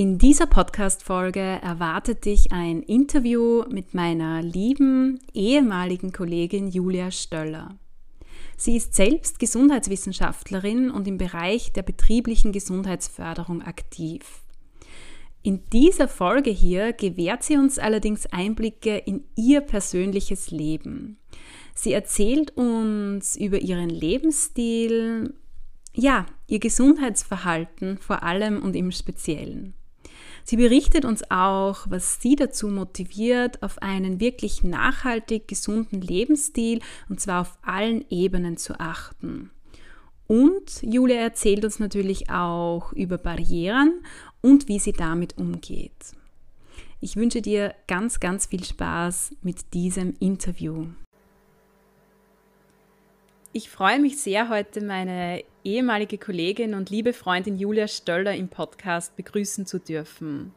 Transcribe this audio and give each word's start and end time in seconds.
In 0.00 0.16
dieser 0.16 0.46
Podcast-Folge 0.46 1.40
erwartet 1.40 2.24
dich 2.24 2.52
ein 2.52 2.82
Interview 2.82 3.64
mit 3.68 3.92
meiner 3.92 4.40
lieben 4.40 5.20
ehemaligen 5.34 6.10
Kollegin 6.10 6.68
Julia 6.68 7.10
Stöller. 7.10 7.76
Sie 8.56 8.78
ist 8.78 8.94
selbst 8.94 9.38
Gesundheitswissenschaftlerin 9.38 10.90
und 10.90 11.06
im 11.06 11.18
Bereich 11.18 11.74
der 11.74 11.82
betrieblichen 11.82 12.50
Gesundheitsförderung 12.50 13.60
aktiv. 13.60 14.40
In 15.42 15.64
dieser 15.70 16.08
Folge 16.08 16.48
hier 16.48 16.94
gewährt 16.94 17.42
sie 17.42 17.58
uns 17.58 17.78
allerdings 17.78 18.24
Einblicke 18.24 18.96
in 18.96 19.24
ihr 19.36 19.60
persönliches 19.60 20.50
Leben. 20.50 21.18
Sie 21.74 21.92
erzählt 21.92 22.56
uns 22.56 23.36
über 23.36 23.58
ihren 23.58 23.90
Lebensstil, 23.90 25.34
ja, 25.92 26.24
ihr 26.46 26.58
Gesundheitsverhalten 26.58 27.98
vor 27.98 28.22
allem 28.22 28.62
und 28.62 28.74
im 28.74 28.92
Speziellen. 28.92 29.74
Sie 30.50 30.56
berichtet 30.56 31.04
uns 31.04 31.22
auch, 31.30 31.86
was 31.88 32.20
sie 32.20 32.34
dazu 32.34 32.66
motiviert, 32.66 33.62
auf 33.62 33.80
einen 33.82 34.18
wirklich 34.18 34.64
nachhaltig 34.64 35.46
gesunden 35.46 36.00
Lebensstil 36.00 36.80
und 37.08 37.20
zwar 37.20 37.42
auf 37.42 37.56
allen 37.62 38.04
Ebenen 38.10 38.56
zu 38.56 38.80
achten. 38.80 39.52
Und 40.26 40.82
Julia 40.82 41.20
erzählt 41.20 41.64
uns 41.64 41.78
natürlich 41.78 42.30
auch 42.30 42.92
über 42.94 43.16
Barrieren 43.16 44.02
und 44.40 44.66
wie 44.66 44.80
sie 44.80 44.90
damit 44.90 45.38
umgeht. 45.38 46.16
Ich 47.00 47.14
wünsche 47.14 47.42
dir 47.42 47.72
ganz, 47.86 48.18
ganz 48.18 48.46
viel 48.46 48.64
Spaß 48.64 49.36
mit 49.42 49.72
diesem 49.72 50.16
Interview. 50.18 50.86
Ich 53.52 53.68
freue 53.68 53.98
mich 53.98 54.18
sehr, 54.18 54.48
heute 54.48 54.80
meine 54.80 55.42
ehemalige 55.64 56.18
Kollegin 56.18 56.72
und 56.72 56.88
liebe 56.88 57.12
Freundin 57.12 57.58
Julia 57.58 57.88
Stöller 57.88 58.32
im 58.32 58.46
Podcast 58.46 59.16
begrüßen 59.16 59.66
zu 59.66 59.80
dürfen. 59.80 60.54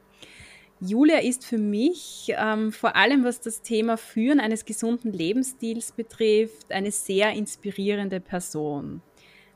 Julia 0.80 1.17
ist 1.17 1.44
für 1.44 1.58
mich 1.58 2.31
ähm, 2.38 2.71
vor 2.71 2.95
allem, 2.95 3.23
was 3.23 3.41
das 3.41 3.64
Thema 3.64 3.97
Führen 3.97 4.39
eines 4.39 4.64
gesunden 4.64 5.11
Lebensstils 5.11 5.91
betrifft, 5.91 6.71
eine 6.71 6.91
sehr 6.91 7.31
inspirierende 7.31 8.19
Person. 8.19 9.02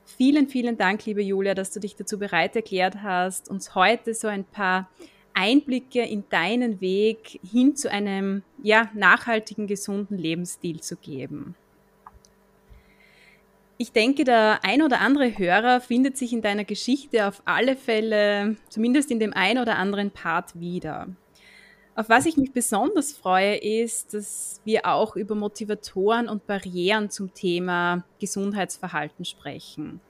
Vielen, 0.04 0.48
vielen 0.48 0.76
Dank, 0.76 1.06
liebe 1.06 1.22
Julia, 1.22 1.54
dass 1.54 1.70
du 1.70 1.80
dich 1.80 1.96
dazu 1.96 2.18
bereit 2.18 2.56
erklärt 2.56 3.04
hast, 3.04 3.52
uns 3.52 3.76
heute 3.76 4.16
so 4.16 4.28
ein 4.28 4.46
paar 4.46 4.90
Einblicke 5.36 6.02
in 6.02 6.24
deinen 6.30 6.82
Weg 6.82 7.40
hin 7.44 7.76
zu 7.76 7.92
einem 7.92 8.42
ja, 8.64 8.90
nachhaltigen, 8.96 9.68
gesunden 9.68 10.18
Lebensstil 10.18 10.82
zu 10.82 10.96
geben. 10.96 11.54
Ich 13.80 13.92
denke, 13.92 14.24
der 14.24 14.64
ein 14.64 14.82
oder 14.82 15.02
andere 15.02 15.38
Hörer 15.38 15.82
findet 15.82 16.18
sich 16.18 16.34
in 16.34 16.42
deiner 16.42 16.64
Geschichte 16.64 17.28
auf 17.28 17.44
alle 17.46 17.76
Fälle, 17.76 18.56
zumindest 18.70 19.12
in 19.12 19.20
dem 19.20 19.34
ein 19.34 19.60
oder 19.60 19.76
anderen 19.78 20.10
Part 20.10 20.60
wieder. 20.60 21.08
Auf 21.96 22.10
was 22.10 22.26
ich 22.26 22.38
mich 22.38 22.54
besonders 22.54 23.12
freue, 23.12 23.56
ist, 23.56 24.16
dass 24.16 24.62
wir 24.66 24.88
auch 24.88 25.16
über 25.16 25.36
Motivatoren 25.36 26.28
und 26.28 26.48
Barrieren 26.48 27.12
zum 27.12 27.36
Thema 27.36 28.04
Gesundheitsverhalten 28.20 29.26
sprechen. 29.26 30.02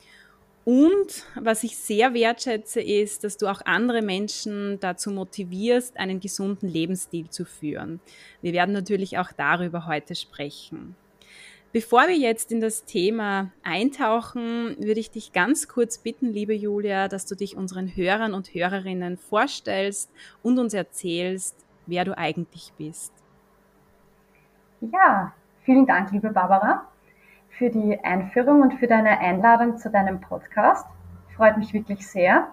Und 0.64 1.24
was 1.36 1.64
ich 1.64 1.78
sehr 1.78 2.14
wertschätze, 2.14 2.82
ist, 2.82 3.26
dass 3.26 3.38
du 3.38 3.48
auch 3.48 3.62
andere 3.66 4.02
Menschen 4.02 4.80
dazu 4.80 5.12
motivierst, 5.12 5.98
einen 5.98 6.22
gesunden 6.22 6.68
Lebensstil 6.70 7.30
zu 7.30 7.44
führen. 7.44 8.00
Wir 8.42 8.54
werden 8.54 8.74
natürlich 8.74 9.18
auch 9.18 9.32
darüber 9.32 9.88
heute 9.88 10.16
sprechen. 10.16 10.96
Bevor 11.74 12.08
wir 12.08 12.16
jetzt 12.16 12.52
in 12.52 12.62
das 12.62 12.86
Thema 12.86 13.52
eintauchen, 13.62 14.78
würde 14.80 15.02
ich 15.02 15.12
dich 15.12 15.34
ganz 15.34 15.68
kurz 15.68 15.98
bitten, 15.98 16.28
liebe 16.28 16.54
Julia, 16.54 17.10
dass 17.10 17.26
du 17.26 17.36
dich 17.36 17.58
unseren 17.58 17.88
Hörern 17.88 18.34
und 18.34 18.54
Hörerinnen 18.54 19.18
vorstellst 19.18 20.10
und 20.42 20.60
uns 20.60 20.74
erzählst, 20.74 21.66
wer 21.86 22.06
du 22.06 22.18
eigentlich 22.18 22.72
bist. 22.78 23.12
Ja, 24.80 25.34
vielen 25.64 25.86
Dank, 25.86 26.12
liebe 26.12 26.30
Barbara, 26.30 26.88
für 27.50 27.70
die 27.70 28.00
Einführung 28.02 28.62
und 28.62 28.76
für 28.76 28.88
deine 28.88 29.20
Einladung 29.20 29.78
zu 29.78 29.90
deinem 29.90 30.22
Podcast. 30.22 30.86
Freut 31.36 31.58
mich 31.58 31.74
wirklich 31.74 32.08
sehr. 32.08 32.48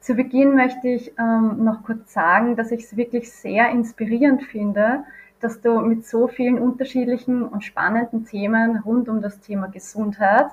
Zu 0.00 0.14
Beginn 0.14 0.54
möchte 0.54 0.88
ich 0.88 1.12
ähm, 1.18 1.64
noch 1.64 1.82
kurz 1.82 2.12
sagen, 2.12 2.56
dass 2.56 2.70
ich 2.70 2.84
es 2.84 2.96
wirklich 2.96 3.30
sehr 3.30 3.68
inspirierend 3.70 4.42
finde, 4.44 5.04
dass 5.40 5.60
du 5.60 5.80
mit 5.80 6.06
so 6.06 6.28
vielen 6.28 6.58
unterschiedlichen 6.58 7.42
und 7.42 7.64
spannenden 7.64 8.26
Themen 8.26 8.78
rund 8.78 9.08
um 9.08 9.22
das 9.22 9.40
Thema 9.40 9.68
Gesundheit 9.68 10.46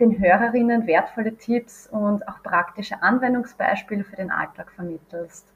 den 0.00 0.18
Hörerinnen 0.18 0.86
wertvolle 0.86 1.36
Tipps 1.36 1.86
und 1.86 2.26
auch 2.28 2.42
praktische 2.42 3.02
Anwendungsbeispiele 3.02 4.04
für 4.04 4.16
den 4.16 4.30
Alltag 4.30 4.72
vermittelst. 4.72 5.46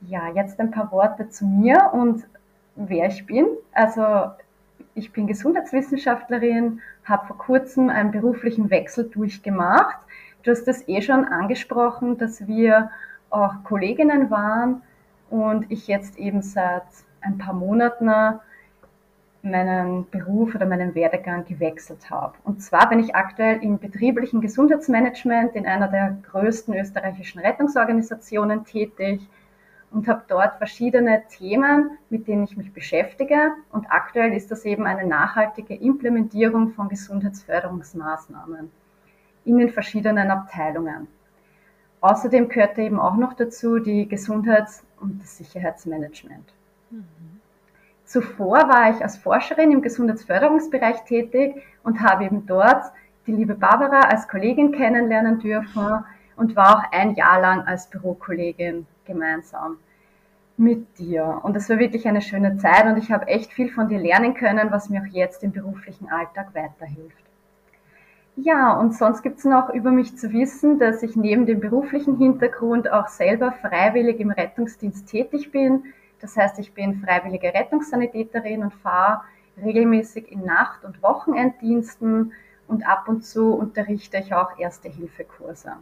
Ja, 0.00 0.28
jetzt 0.34 0.58
ein 0.58 0.70
paar 0.70 0.90
Worte 0.90 1.28
zu 1.28 1.46
mir 1.46 1.90
und 1.92 2.24
wer 2.74 3.08
ich 3.08 3.26
bin. 3.26 3.46
Also 3.72 4.32
ich 4.94 5.12
bin 5.12 5.26
Gesundheitswissenschaftlerin, 5.26 6.80
habe 7.04 7.26
vor 7.26 7.38
kurzem 7.38 7.90
einen 7.90 8.10
beruflichen 8.10 8.70
Wechsel 8.70 9.08
durchgemacht. 9.08 9.98
Du 10.42 10.50
hast 10.50 10.66
es 10.66 10.88
eh 10.88 11.02
schon 11.02 11.24
angesprochen, 11.26 12.18
dass 12.18 12.46
wir 12.46 12.90
auch 13.30 13.62
Kolleginnen 13.64 14.30
waren 14.30 14.82
und 15.30 15.70
ich 15.70 15.86
jetzt 15.86 16.18
eben 16.18 16.42
seit 16.42 16.82
ein 17.22 17.38
paar 17.38 17.54
Monaten 17.54 18.10
meinen 19.42 20.08
Beruf 20.10 20.54
oder 20.54 20.66
meinen 20.66 20.94
Werdegang 20.94 21.44
gewechselt 21.44 22.10
habe. 22.10 22.34
Und 22.44 22.62
zwar 22.62 22.88
bin 22.88 23.00
ich 23.00 23.14
aktuell 23.14 23.62
im 23.62 23.78
betrieblichen 23.78 24.40
Gesundheitsmanagement 24.40 25.56
in 25.56 25.66
einer 25.66 25.88
der 25.88 26.16
größten 26.30 26.74
österreichischen 26.74 27.40
Rettungsorganisationen 27.40 28.64
tätig 28.64 29.28
und 29.90 30.08
habe 30.08 30.22
dort 30.28 30.56
verschiedene 30.56 31.22
Themen, 31.28 31.98
mit 32.08 32.28
denen 32.28 32.44
ich 32.44 32.56
mich 32.56 32.72
beschäftige. 32.72 33.52
Und 33.72 33.86
aktuell 33.90 34.32
ist 34.32 34.50
das 34.50 34.64
eben 34.64 34.86
eine 34.86 35.06
nachhaltige 35.06 35.74
Implementierung 35.74 36.70
von 36.70 36.88
Gesundheitsförderungsmaßnahmen 36.88 38.70
in 39.44 39.58
den 39.58 39.70
verschiedenen 39.70 40.30
Abteilungen. 40.30 41.08
Außerdem 42.00 42.48
gehört 42.48 42.78
eben 42.78 42.98
auch 42.98 43.16
noch 43.16 43.34
dazu 43.34 43.78
die 43.78 44.08
Gesundheits- 44.08 44.84
und 45.00 45.20
das 45.20 45.36
Sicherheitsmanagement. 45.36 46.52
Zuvor 48.04 48.68
war 48.68 48.90
ich 48.90 49.02
als 49.02 49.16
Forscherin 49.16 49.72
im 49.72 49.80
Gesundheitsförderungsbereich 49.80 51.04
tätig 51.04 51.62
und 51.82 52.00
habe 52.00 52.24
eben 52.24 52.44
dort 52.46 52.84
die 53.26 53.32
liebe 53.32 53.54
Barbara 53.54 54.00
als 54.00 54.28
Kollegin 54.28 54.72
kennenlernen 54.72 55.38
dürfen 55.38 56.04
und 56.36 56.56
war 56.56 56.76
auch 56.76 56.92
ein 56.92 57.14
Jahr 57.14 57.40
lang 57.40 57.62
als 57.62 57.88
Bürokollegin 57.88 58.86
gemeinsam 59.06 59.78
mit 60.56 60.98
dir. 60.98 61.40
Und 61.42 61.56
es 61.56 61.68
war 61.70 61.78
wirklich 61.78 62.06
eine 62.06 62.20
schöne 62.20 62.58
Zeit 62.58 62.84
und 62.84 62.96
ich 62.98 63.10
habe 63.10 63.28
echt 63.28 63.52
viel 63.52 63.70
von 63.70 63.88
dir 63.88 63.98
lernen 63.98 64.34
können, 64.34 64.70
was 64.70 64.90
mir 64.90 65.00
auch 65.02 65.12
jetzt 65.12 65.42
im 65.42 65.52
beruflichen 65.52 66.10
Alltag 66.10 66.54
weiterhilft. 66.54 67.16
Ja, 68.36 68.72
und 68.72 68.94
sonst 68.94 69.22
gibt 69.22 69.38
es 69.38 69.44
noch 69.44 69.70
über 69.70 69.90
mich 69.90 70.16
zu 70.16 70.32
wissen, 70.32 70.78
dass 70.78 71.02
ich 71.02 71.16
neben 71.16 71.44
dem 71.44 71.60
beruflichen 71.60 72.16
Hintergrund 72.16 72.90
auch 72.90 73.08
selber 73.08 73.52
freiwillig 73.52 74.20
im 74.20 74.30
Rettungsdienst 74.30 75.06
tätig 75.06 75.52
bin, 75.52 75.84
das 76.22 76.36
heißt, 76.36 76.58
ich 76.60 76.72
bin 76.72 77.02
freiwillige 77.04 77.52
Rettungssanitäterin 77.52 78.62
und 78.62 78.72
fahre 78.74 79.22
regelmäßig 79.62 80.30
in 80.32 80.44
Nacht- 80.44 80.84
und 80.84 81.02
Wochenenddiensten 81.02 82.32
und 82.68 82.86
ab 82.86 83.08
und 83.08 83.24
zu 83.24 83.52
unterrichte 83.52 84.16
ich 84.18 84.32
auch 84.32 84.58
Erste-Hilfe-Kurse. 84.58 85.72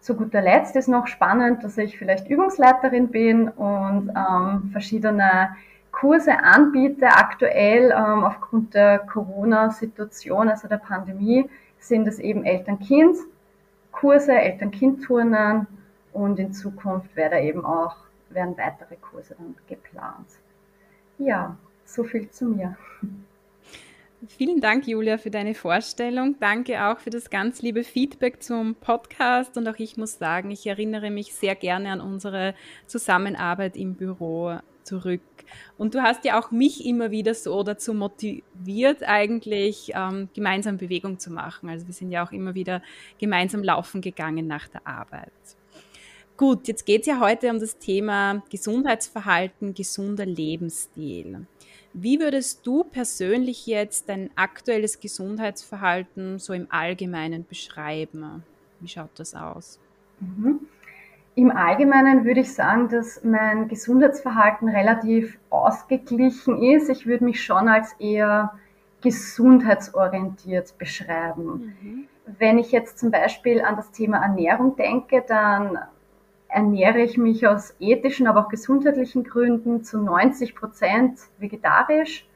Zu 0.00 0.16
guter 0.16 0.42
Letzt 0.42 0.76
ist 0.76 0.88
noch 0.88 1.06
spannend, 1.06 1.64
dass 1.64 1.78
ich 1.78 1.96
vielleicht 1.96 2.28
Übungsleiterin 2.28 3.08
bin 3.08 3.48
und 3.48 4.10
ähm, 4.14 4.70
verschiedene 4.72 5.56
Kurse 5.92 6.38
anbiete 6.38 7.06
aktuell 7.06 7.90
ähm, 7.90 8.24
aufgrund 8.24 8.74
der 8.74 8.98
Corona-Situation, 8.98 10.48
also 10.48 10.68
der 10.68 10.78
Pandemie, 10.78 11.48
sind 11.78 12.06
es 12.08 12.18
eben 12.18 12.44
Eltern-Kind-Kurse, 12.44 14.32
Eltern-Kind-Turnen 14.32 15.66
und 16.12 16.38
in 16.38 16.52
Zukunft 16.52 17.14
werde 17.16 17.40
eben 17.40 17.64
auch, 17.64 17.96
werden 18.34 18.56
weitere 18.56 18.96
Kurse 18.96 19.34
dann 19.38 19.54
geplant. 19.66 20.26
Ja, 21.18 21.56
so 21.84 22.04
viel 22.04 22.30
zu 22.30 22.46
mir. 22.46 22.76
Vielen 24.28 24.60
Dank, 24.60 24.86
Julia, 24.86 25.18
für 25.18 25.30
deine 25.30 25.54
Vorstellung. 25.54 26.36
Danke 26.38 26.84
auch 26.84 27.00
für 27.00 27.10
das 27.10 27.28
ganz 27.28 27.60
liebe 27.60 27.82
Feedback 27.82 28.40
zum 28.40 28.76
Podcast. 28.76 29.56
Und 29.56 29.66
auch 29.66 29.78
ich 29.78 29.96
muss 29.96 30.18
sagen, 30.18 30.52
ich 30.52 30.64
erinnere 30.66 31.10
mich 31.10 31.34
sehr 31.34 31.56
gerne 31.56 31.90
an 31.90 32.00
unsere 32.00 32.54
Zusammenarbeit 32.86 33.76
im 33.76 33.94
Büro 33.94 34.58
zurück. 34.84 35.22
Und 35.76 35.94
du 35.94 36.02
hast 36.02 36.24
ja 36.24 36.40
auch 36.40 36.52
mich 36.52 36.86
immer 36.86 37.10
wieder 37.10 37.34
so 37.34 37.64
dazu 37.64 37.94
motiviert, 37.94 39.02
eigentlich 39.02 39.92
ähm, 39.94 40.28
gemeinsam 40.34 40.78
Bewegung 40.78 41.18
zu 41.18 41.32
machen. 41.32 41.68
Also 41.68 41.86
wir 41.88 41.94
sind 41.94 42.12
ja 42.12 42.24
auch 42.24 42.32
immer 42.32 42.54
wieder 42.54 42.80
gemeinsam 43.18 43.64
laufen 43.64 44.00
gegangen 44.00 44.46
nach 44.46 44.68
der 44.68 44.86
Arbeit. 44.86 45.32
Gut, 46.36 46.66
jetzt 46.66 46.86
geht 46.86 47.02
es 47.02 47.06
ja 47.06 47.20
heute 47.20 47.50
um 47.50 47.60
das 47.60 47.78
Thema 47.78 48.42
Gesundheitsverhalten, 48.50 49.74
gesunder 49.74 50.26
Lebensstil. 50.26 51.46
Wie 51.92 52.18
würdest 52.20 52.66
du 52.66 52.84
persönlich 52.84 53.66
jetzt 53.66 54.08
dein 54.08 54.30
aktuelles 54.34 54.98
Gesundheitsverhalten 54.98 56.38
so 56.38 56.54
im 56.54 56.66
Allgemeinen 56.70 57.46
beschreiben? 57.46 58.42
Wie 58.80 58.88
schaut 58.88 59.10
das 59.18 59.34
aus? 59.34 59.78
Mhm. 60.20 60.60
Im 61.34 61.50
Allgemeinen 61.50 62.24
würde 62.24 62.40
ich 62.40 62.52
sagen, 62.52 62.88
dass 62.88 63.22
mein 63.24 63.68
Gesundheitsverhalten 63.68 64.68
relativ 64.68 65.38
ausgeglichen 65.50 66.62
ist. 66.62 66.88
Ich 66.88 67.06
würde 67.06 67.24
mich 67.24 67.42
schon 67.42 67.68
als 67.68 67.92
eher 67.98 68.52
gesundheitsorientiert 69.02 70.76
beschreiben. 70.78 71.74
Mhm. 71.80 72.08
Wenn 72.38 72.58
ich 72.58 72.72
jetzt 72.72 72.98
zum 72.98 73.10
Beispiel 73.10 73.60
an 73.60 73.76
das 73.76 73.90
Thema 73.90 74.22
Ernährung 74.22 74.76
denke, 74.76 75.24
dann 75.26 75.78
ernähre 76.52 77.00
ich 77.00 77.16
mich 77.16 77.46
aus 77.46 77.74
ethischen, 77.80 78.26
aber 78.26 78.40
auch 78.40 78.48
gesundheitlichen 78.48 79.24
Gründen 79.24 79.82
zu 79.82 79.98
90 79.98 80.54
Prozent 80.54 81.18
vegetarisch. 81.38 82.26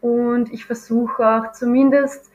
Und 0.00 0.52
ich 0.52 0.64
versuche 0.64 1.26
auch 1.26 1.52
zumindest 1.52 2.30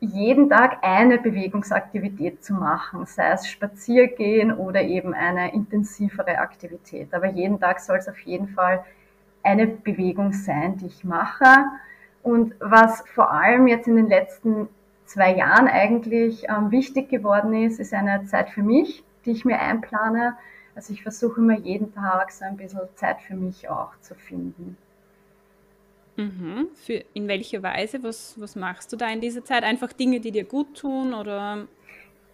jeden 0.00 0.50
Tag 0.50 0.78
eine 0.82 1.18
Bewegungsaktivität 1.18 2.44
zu 2.44 2.54
machen, 2.54 3.06
sei 3.06 3.30
es 3.30 3.48
Spaziergehen 3.48 4.52
oder 4.52 4.82
eben 4.82 5.14
eine 5.14 5.54
intensivere 5.54 6.38
Aktivität. 6.38 7.14
Aber 7.14 7.26
jeden 7.26 7.58
Tag 7.58 7.80
soll 7.80 7.96
es 7.96 8.08
auf 8.08 8.18
jeden 8.20 8.48
Fall 8.48 8.84
eine 9.42 9.66
Bewegung 9.66 10.32
sein, 10.32 10.76
die 10.76 10.86
ich 10.86 11.04
mache. 11.04 11.64
Und 12.22 12.54
was 12.60 13.02
vor 13.14 13.32
allem 13.32 13.66
jetzt 13.66 13.88
in 13.88 13.96
den 13.96 14.08
letzten 14.08 14.68
zwei 15.06 15.34
Jahren 15.34 15.68
eigentlich 15.68 16.46
ähm, 16.48 16.70
wichtig 16.70 17.08
geworden 17.08 17.54
ist, 17.54 17.80
ist 17.80 17.94
eine 17.94 18.24
Zeit 18.24 18.50
für 18.50 18.62
mich 18.62 19.04
die 19.24 19.32
ich 19.32 19.44
mir 19.44 19.60
einplane. 19.60 20.36
Also 20.74 20.92
ich 20.92 21.02
versuche 21.02 21.40
immer 21.40 21.58
jeden 21.58 21.94
Tag 21.94 22.32
so 22.32 22.44
ein 22.44 22.56
bisschen 22.56 22.80
Zeit 22.94 23.20
für 23.20 23.34
mich 23.34 23.68
auch 23.68 23.98
zu 24.00 24.14
finden. 24.14 24.76
Mhm. 26.16 26.68
Für, 26.74 27.04
in 27.12 27.28
welcher 27.28 27.62
Weise? 27.62 28.02
Was, 28.02 28.40
was 28.40 28.56
machst 28.56 28.92
du 28.92 28.96
da 28.96 29.08
in 29.08 29.20
dieser 29.20 29.44
Zeit? 29.44 29.64
Einfach 29.64 29.92
Dinge, 29.92 30.20
die 30.20 30.30
dir 30.30 30.44
gut 30.44 30.76
tun 30.78 31.14
oder? 31.14 31.66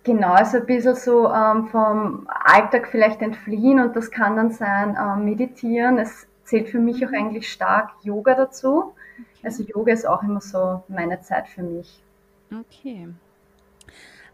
Genau, 0.02 0.32
also 0.32 0.58
ein 0.58 0.66
bisschen 0.66 0.96
so 0.96 1.30
ähm, 1.30 1.68
vom 1.68 2.26
Alltag 2.28 2.88
vielleicht 2.88 3.20
entfliehen 3.20 3.80
und 3.80 3.94
das 3.96 4.10
kann 4.10 4.36
dann 4.36 4.50
sein 4.50 4.96
ähm, 4.98 5.24
meditieren. 5.24 5.98
Es 5.98 6.26
zählt 6.44 6.68
für 6.68 6.78
mich 6.78 7.04
auch 7.04 7.10
mhm. 7.10 7.16
eigentlich 7.16 7.50
stark 7.50 7.90
Yoga 8.02 8.34
dazu. 8.34 8.94
Okay. 9.18 9.44
Also 9.44 9.62
Yoga 9.64 9.92
ist 9.92 10.06
auch 10.06 10.22
immer 10.22 10.40
so 10.40 10.82
meine 10.88 11.20
Zeit 11.20 11.48
für 11.48 11.62
mich. 11.62 12.02
Okay. 12.50 13.08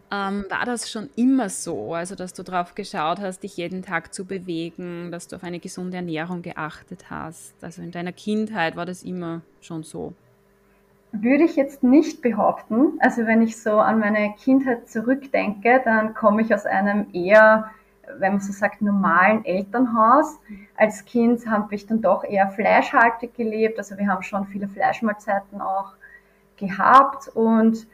Ähm, 0.09 0.45
war 0.49 0.65
das 0.65 0.89
schon 0.89 1.09
immer 1.17 1.49
so, 1.49 1.93
also 1.93 2.15
dass 2.15 2.31
du 2.31 2.41
darauf 2.41 2.75
geschaut 2.75 3.19
hast, 3.19 3.43
dich 3.43 3.57
jeden 3.57 3.81
Tag 3.81 4.13
zu 4.13 4.23
bewegen, 4.23 5.11
dass 5.11 5.27
du 5.27 5.35
auf 5.35 5.43
eine 5.43 5.59
gesunde 5.59 5.97
Ernährung 5.97 6.41
geachtet 6.41 7.09
hast? 7.09 7.53
Also 7.61 7.81
in 7.81 7.91
deiner 7.91 8.13
Kindheit 8.13 8.77
war 8.77 8.85
das 8.85 9.03
immer 9.03 9.41
schon 9.59 9.83
so? 9.83 10.13
Würde 11.11 11.43
ich 11.43 11.57
jetzt 11.57 11.83
nicht 11.83 12.21
behaupten. 12.21 12.93
Also 12.99 13.25
wenn 13.25 13.41
ich 13.41 13.61
so 13.61 13.79
an 13.79 13.99
meine 13.99 14.33
Kindheit 14.41 14.87
zurückdenke, 14.87 15.81
dann 15.83 16.13
komme 16.13 16.41
ich 16.41 16.53
aus 16.53 16.65
einem 16.65 17.07
eher, 17.11 17.69
wenn 18.17 18.33
man 18.33 18.41
so 18.41 18.53
sagt, 18.53 18.81
normalen 18.81 19.43
Elternhaus. 19.43 20.37
Als 20.77 21.03
Kind 21.03 21.45
habe 21.47 21.75
ich 21.75 21.85
dann 21.85 22.01
doch 22.01 22.23
eher 22.23 22.49
fleischhaltig 22.49 23.33
gelebt. 23.33 23.77
Also 23.77 23.97
wir 23.97 24.07
haben 24.07 24.23
schon 24.23 24.47
viele 24.47 24.69
Fleischmahlzeiten 24.69 25.59
auch 25.59 25.93
gehabt 26.55 27.27
und 27.29 27.87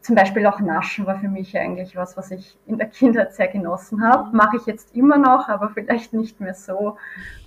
zum 0.00 0.14
Beispiel 0.14 0.46
auch 0.46 0.60
Naschen 0.60 1.06
war 1.06 1.18
für 1.18 1.28
mich 1.28 1.56
eigentlich 1.58 1.96
was, 1.96 2.16
was 2.16 2.30
ich 2.30 2.56
in 2.66 2.78
der 2.78 2.88
Kindheit 2.88 3.34
sehr 3.34 3.48
genossen 3.48 4.02
habe. 4.02 4.30
Mhm. 4.30 4.36
Mache 4.36 4.56
ich 4.56 4.66
jetzt 4.66 4.94
immer 4.94 5.18
noch, 5.18 5.48
aber 5.48 5.70
vielleicht 5.70 6.12
nicht 6.12 6.40
mehr 6.40 6.54
so 6.54 6.96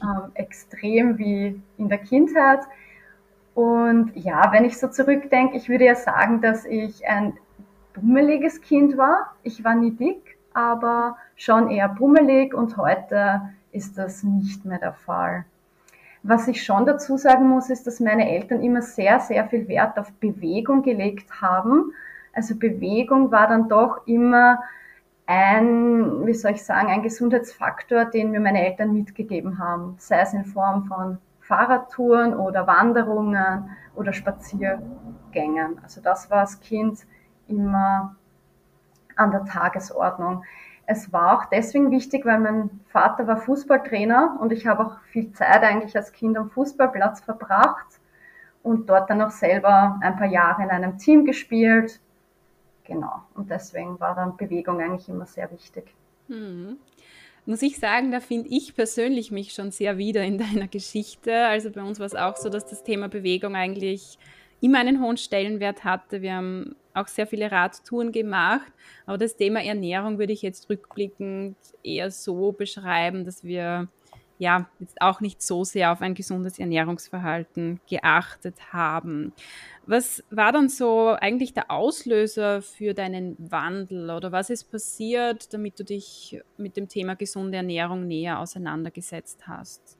ähm, 0.01 0.31
extrem 0.33 1.17
wie 1.17 1.61
in 1.77 1.89
der 1.89 1.97
Kindheit. 1.97 2.61
Und 3.55 4.11
ja, 4.15 4.51
wenn 4.51 4.65
ich 4.65 4.77
so 4.77 4.87
zurückdenke, 4.87 5.57
ich 5.57 5.69
würde 5.69 5.85
ja 5.85 5.95
sagen, 5.95 6.41
dass 6.41 6.65
ich 6.65 7.07
ein 7.07 7.33
bummeliges 7.93 8.61
Kind 8.61 8.97
war. 8.97 9.33
Ich 9.43 9.63
war 9.63 9.75
nie 9.75 9.91
dick, 9.91 10.37
aber 10.53 11.17
schon 11.35 11.69
eher 11.69 11.89
bummelig 11.89 12.53
und 12.53 12.77
heute 12.77 13.41
ist 13.71 13.97
das 13.97 14.23
nicht 14.23 14.65
mehr 14.65 14.79
der 14.79 14.93
Fall. 14.93 15.45
Was 16.21 16.47
ich 16.47 16.63
schon 16.63 16.85
dazu 16.85 17.17
sagen 17.17 17.47
muss, 17.47 17.69
ist, 17.69 17.87
dass 17.87 17.99
meine 17.99 18.29
Eltern 18.29 18.61
immer 18.61 18.81
sehr, 18.81 19.19
sehr 19.19 19.47
viel 19.47 19.67
Wert 19.67 19.97
auf 19.97 20.11
Bewegung 20.13 20.81
gelegt 20.83 21.41
haben 21.41 21.93
also 22.33 22.55
Bewegung 22.55 23.31
war 23.31 23.47
dann 23.47 23.69
doch 23.69 24.05
immer 24.07 24.59
ein, 25.25 26.25
wie 26.25 26.33
soll 26.33 26.51
ich 26.51 26.63
sagen, 26.63 26.89
ein 26.89 27.03
Gesundheitsfaktor, 27.03 28.05
den 28.05 28.31
mir 28.31 28.39
meine 28.39 28.65
Eltern 28.65 28.93
mitgegeben 28.93 29.59
haben, 29.59 29.95
sei 29.99 30.21
es 30.21 30.33
in 30.33 30.45
Form 30.45 30.85
von 30.85 31.19
Fahrradtouren 31.41 32.35
oder 32.35 32.65
Wanderungen 32.65 33.69
oder 33.95 34.13
Spaziergängen. 34.13 35.79
Also 35.83 36.01
das 36.01 36.29
war 36.31 36.39
als 36.39 36.59
Kind 36.59 37.05
immer 37.47 38.15
an 39.15 39.31
der 39.31 39.45
Tagesordnung. 39.45 40.43
Es 40.85 41.13
war 41.13 41.37
auch 41.37 41.45
deswegen 41.45 41.91
wichtig, 41.91 42.25
weil 42.25 42.39
mein 42.39 42.79
Vater 42.87 43.27
war 43.27 43.37
Fußballtrainer 43.37 44.37
und 44.39 44.51
ich 44.51 44.65
habe 44.65 44.85
auch 44.85 44.99
viel 45.11 45.31
Zeit 45.33 45.61
eigentlich 45.61 45.95
als 45.95 46.11
Kind 46.11 46.37
am 46.37 46.49
Fußballplatz 46.49 47.21
verbracht 47.21 47.99
und 48.63 48.89
dort 48.89 49.09
dann 49.09 49.21
auch 49.21 49.29
selber 49.29 49.99
ein 50.01 50.17
paar 50.17 50.27
Jahre 50.27 50.63
in 50.63 50.69
einem 50.69 50.97
Team 50.97 51.25
gespielt, 51.25 52.01
Genau. 52.89 53.21
Und 53.35 53.51
deswegen 53.51 53.99
war 53.99 54.15
dann 54.15 54.35
Bewegung 54.35 54.81
eigentlich 54.81 55.07
immer 55.07 55.27
sehr 55.27 55.49
wichtig. 55.51 55.93
Hm. 56.27 56.77
Muss 57.45 57.61
ich 57.61 57.77
sagen, 57.77 58.11
da 58.11 58.19
finde 58.19 58.49
ich 58.49 58.75
persönlich 58.75 59.31
mich 59.31 59.53
schon 59.53 59.69
sehr 59.71 59.97
wieder 59.99 60.23
in 60.23 60.37
deiner 60.39 60.67
Geschichte. 60.67 61.45
Also 61.45 61.69
bei 61.69 61.83
uns 61.83 61.99
war 61.99 62.07
es 62.07 62.15
auch 62.15 62.35
so, 62.35 62.49
dass 62.49 62.65
das 62.65 62.83
Thema 62.83 63.07
Bewegung 63.07 63.55
eigentlich 63.55 64.17
immer 64.59 64.79
einen 64.79 65.01
hohen 65.01 65.17
Stellenwert 65.17 65.83
hatte. 65.83 66.23
Wir 66.23 66.33
haben 66.33 66.75
auch 66.95 67.07
sehr 67.07 67.27
viele 67.27 67.51
Radtouren 67.51 68.11
gemacht, 68.11 68.73
aber 69.05 69.19
das 69.19 69.37
Thema 69.37 69.63
Ernährung 69.63 70.17
würde 70.17 70.33
ich 70.33 70.41
jetzt 70.41 70.67
rückblickend 70.69 71.55
eher 71.83 72.09
so 72.09 72.51
beschreiben, 72.51 73.23
dass 73.23 73.43
wir 73.43 73.87
ja 74.39 74.65
jetzt 74.79 75.01
auch 75.01 75.21
nicht 75.21 75.43
so 75.43 75.63
sehr 75.63 75.91
auf 75.91 76.01
ein 76.01 76.15
gesundes 76.15 76.57
Ernährungsverhalten 76.57 77.79
geachtet 77.87 78.55
haben. 78.73 79.33
Was 79.85 80.23
war 80.31 80.51
dann 80.51 80.69
so 80.69 81.09
eigentlich 81.09 81.53
der 81.53 81.69
Auslöser 81.69 82.61
für 82.61 82.93
deinen 82.93 83.35
Wandel 83.37 84.09
oder 84.09 84.31
was 84.31 84.49
ist 84.49 84.71
passiert, 84.71 85.53
damit 85.53 85.79
du 85.79 85.83
dich 85.83 86.41
mit 86.57 86.77
dem 86.77 86.87
Thema 86.87 87.15
gesunde 87.15 87.57
Ernährung 87.57 88.07
näher 88.07 88.39
auseinandergesetzt 88.39 89.47
hast? 89.47 89.97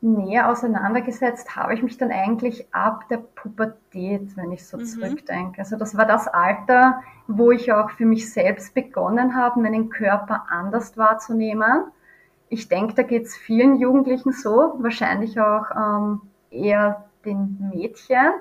Näher 0.00 0.50
auseinandergesetzt 0.50 1.56
habe 1.56 1.74
ich 1.74 1.82
mich 1.82 1.96
dann 1.96 2.10
eigentlich 2.10 2.66
ab 2.74 3.08
der 3.08 3.18
Pubertät, 3.18 4.36
wenn 4.36 4.52
ich 4.52 4.66
so 4.66 4.76
mhm. 4.76 4.84
zurückdenke. 4.84 5.60
Also 5.60 5.76
das 5.76 5.96
war 5.96 6.06
das 6.06 6.28
Alter, 6.28 7.00
wo 7.26 7.52
ich 7.52 7.72
auch 7.72 7.90
für 7.90 8.04
mich 8.04 8.30
selbst 8.30 8.74
begonnen 8.74 9.34
habe, 9.34 9.60
meinen 9.60 9.88
Körper 9.88 10.44
anders 10.50 10.98
wahrzunehmen 10.98 11.84
ich 12.48 12.68
denke, 12.68 12.94
da 12.94 13.02
geht 13.02 13.24
es 13.24 13.36
vielen 13.36 13.76
Jugendlichen 13.76 14.32
so, 14.32 14.74
wahrscheinlich 14.78 15.40
auch 15.40 15.66
ähm, 15.76 16.20
eher 16.50 17.04
den 17.24 17.70
Mädchen. 17.72 18.32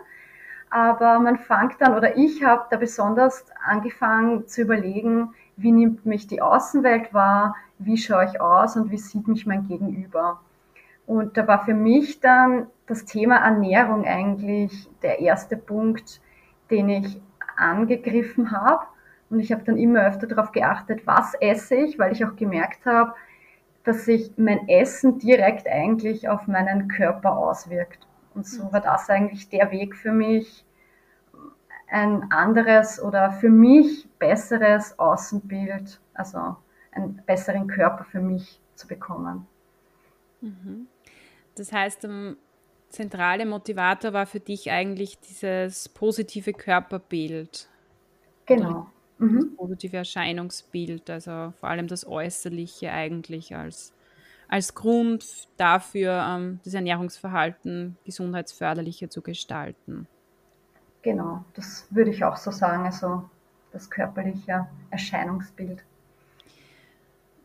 Aber 0.69 1.19
man 1.19 1.37
fängt 1.37 1.79
dann, 1.79 1.95
oder 1.95 2.17
ich 2.17 2.43
habe 2.43 2.65
da 2.71 2.77
besonders 2.77 3.45
angefangen 3.63 4.47
zu 4.47 4.61
überlegen, 4.61 5.33
wie 5.55 5.71
nimmt 5.71 6.05
mich 6.05 6.25
die 6.27 6.41
Außenwelt 6.41 7.13
wahr, 7.13 7.55
wie 7.77 7.97
schaue 7.97 8.25
ich 8.25 8.41
aus 8.41 8.75
und 8.75 8.89
wie 8.89 8.97
sieht 8.97 9.27
mich 9.27 9.45
mein 9.45 9.67
Gegenüber. 9.67 10.41
Und 11.05 11.37
da 11.37 11.47
war 11.47 11.63
für 11.63 11.73
mich 11.73 12.21
dann 12.21 12.67
das 12.87 13.05
Thema 13.05 13.37
Ernährung 13.37 14.05
eigentlich 14.05 14.89
der 15.01 15.19
erste 15.19 15.57
Punkt, 15.57 16.21
den 16.71 16.89
ich 16.89 17.21
angegriffen 17.55 18.51
habe. 18.51 18.85
Und 19.29 19.39
ich 19.39 19.51
habe 19.51 19.63
dann 19.63 19.77
immer 19.77 20.01
öfter 20.01 20.27
darauf 20.27 20.51
geachtet, 20.51 21.05
was 21.05 21.33
esse 21.35 21.75
ich, 21.75 21.99
weil 21.99 22.13
ich 22.13 22.25
auch 22.25 22.35
gemerkt 22.35 22.85
habe, 22.85 23.13
dass 23.83 24.05
sich 24.05 24.31
mein 24.37 24.67
Essen 24.67 25.19
direkt 25.19 25.67
eigentlich 25.67 26.29
auf 26.29 26.47
meinen 26.47 26.87
Körper 26.87 27.37
auswirkt. 27.37 28.07
Und 28.33 28.47
so 28.47 28.71
war 28.71 28.81
das 28.81 29.09
eigentlich 29.09 29.49
der 29.49 29.71
Weg 29.71 29.95
für 29.95 30.11
mich, 30.11 30.65
ein 31.87 32.31
anderes 32.31 33.01
oder 33.01 33.31
für 33.31 33.49
mich 33.49 34.09
besseres 34.17 34.97
Außenbild, 34.97 35.99
also 36.13 36.55
einen 36.91 37.21
besseren 37.25 37.67
Körper 37.67 38.03
für 38.03 38.19
mich 38.19 38.59
zu 38.75 38.87
bekommen. 38.87 39.45
Mhm. 40.41 40.87
Das 41.55 41.71
heißt, 41.71 42.03
der 42.03 42.35
zentrale 42.89 43.45
Motivator 43.45 44.13
war 44.13 44.25
für 44.25 44.39
dich 44.39 44.71
eigentlich 44.71 45.19
dieses 45.19 45.89
positive 45.89 46.53
Körperbild. 46.53 47.69
Genau. 48.45 48.87
Mhm. 49.17 49.49
Das 49.49 49.57
positive 49.57 49.97
Erscheinungsbild, 49.97 51.09
also 51.09 51.53
vor 51.59 51.69
allem 51.69 51.87
das 51.87 52.05
Äußerliche 52.05 52.91
eigentlich 52.91 53.55
als, 53.55 53.93
als 54.47 54.73
Grund 54.73 55.47
dafür, 55.57 56.25
ähm, 56.27 56.59
das 56.63 56.73
Ernährungsverhalten 56.73 57.97
gesundheitsförderlicher 58.05 59.09
zu 59.09 59.21
gestalten. 59.21 60.07
Genau, 61.01 61.43
das 61.53 61.87
würde 61.89 62.11
ich 62.11 62.23
auch 62.23 62.37
so 62.37 62.51
sagen, 62.51 62.85
also 62.85 63.29
das 63.71 63.89
körperliche 63.89 64.67
Erscheinungsbild. 64.89 65.83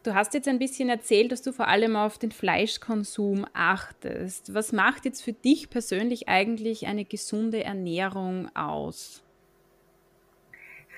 Du 0.05 0.15
hast 0.15 0.33
jetzt 0.33 0.47
ein 0.47 0.61
bisschen 0.61 0.89
erzählt, 0.89 1.33
dass 1.33 1.43
du 1.43 1.53
vor 1.53 1.67
allem 1.67 1.97
auf 1.97 2.19
den 2.19 2.31
Fleischkonsum 2.31 3.47
achtest. 3.53 4.55
Was 4.55 4.73
macht 4.73 5.05
jetzt 5.05 5.23
für 5.23 5.33
dich 5.33 5.71
persönlich 5.71 6.29
eigentlich 6.29 6.87
eine 6.87 7.05
gesunde 7.05 7.65
Ernährung 7.65 8.49
aus? 8.55 9.23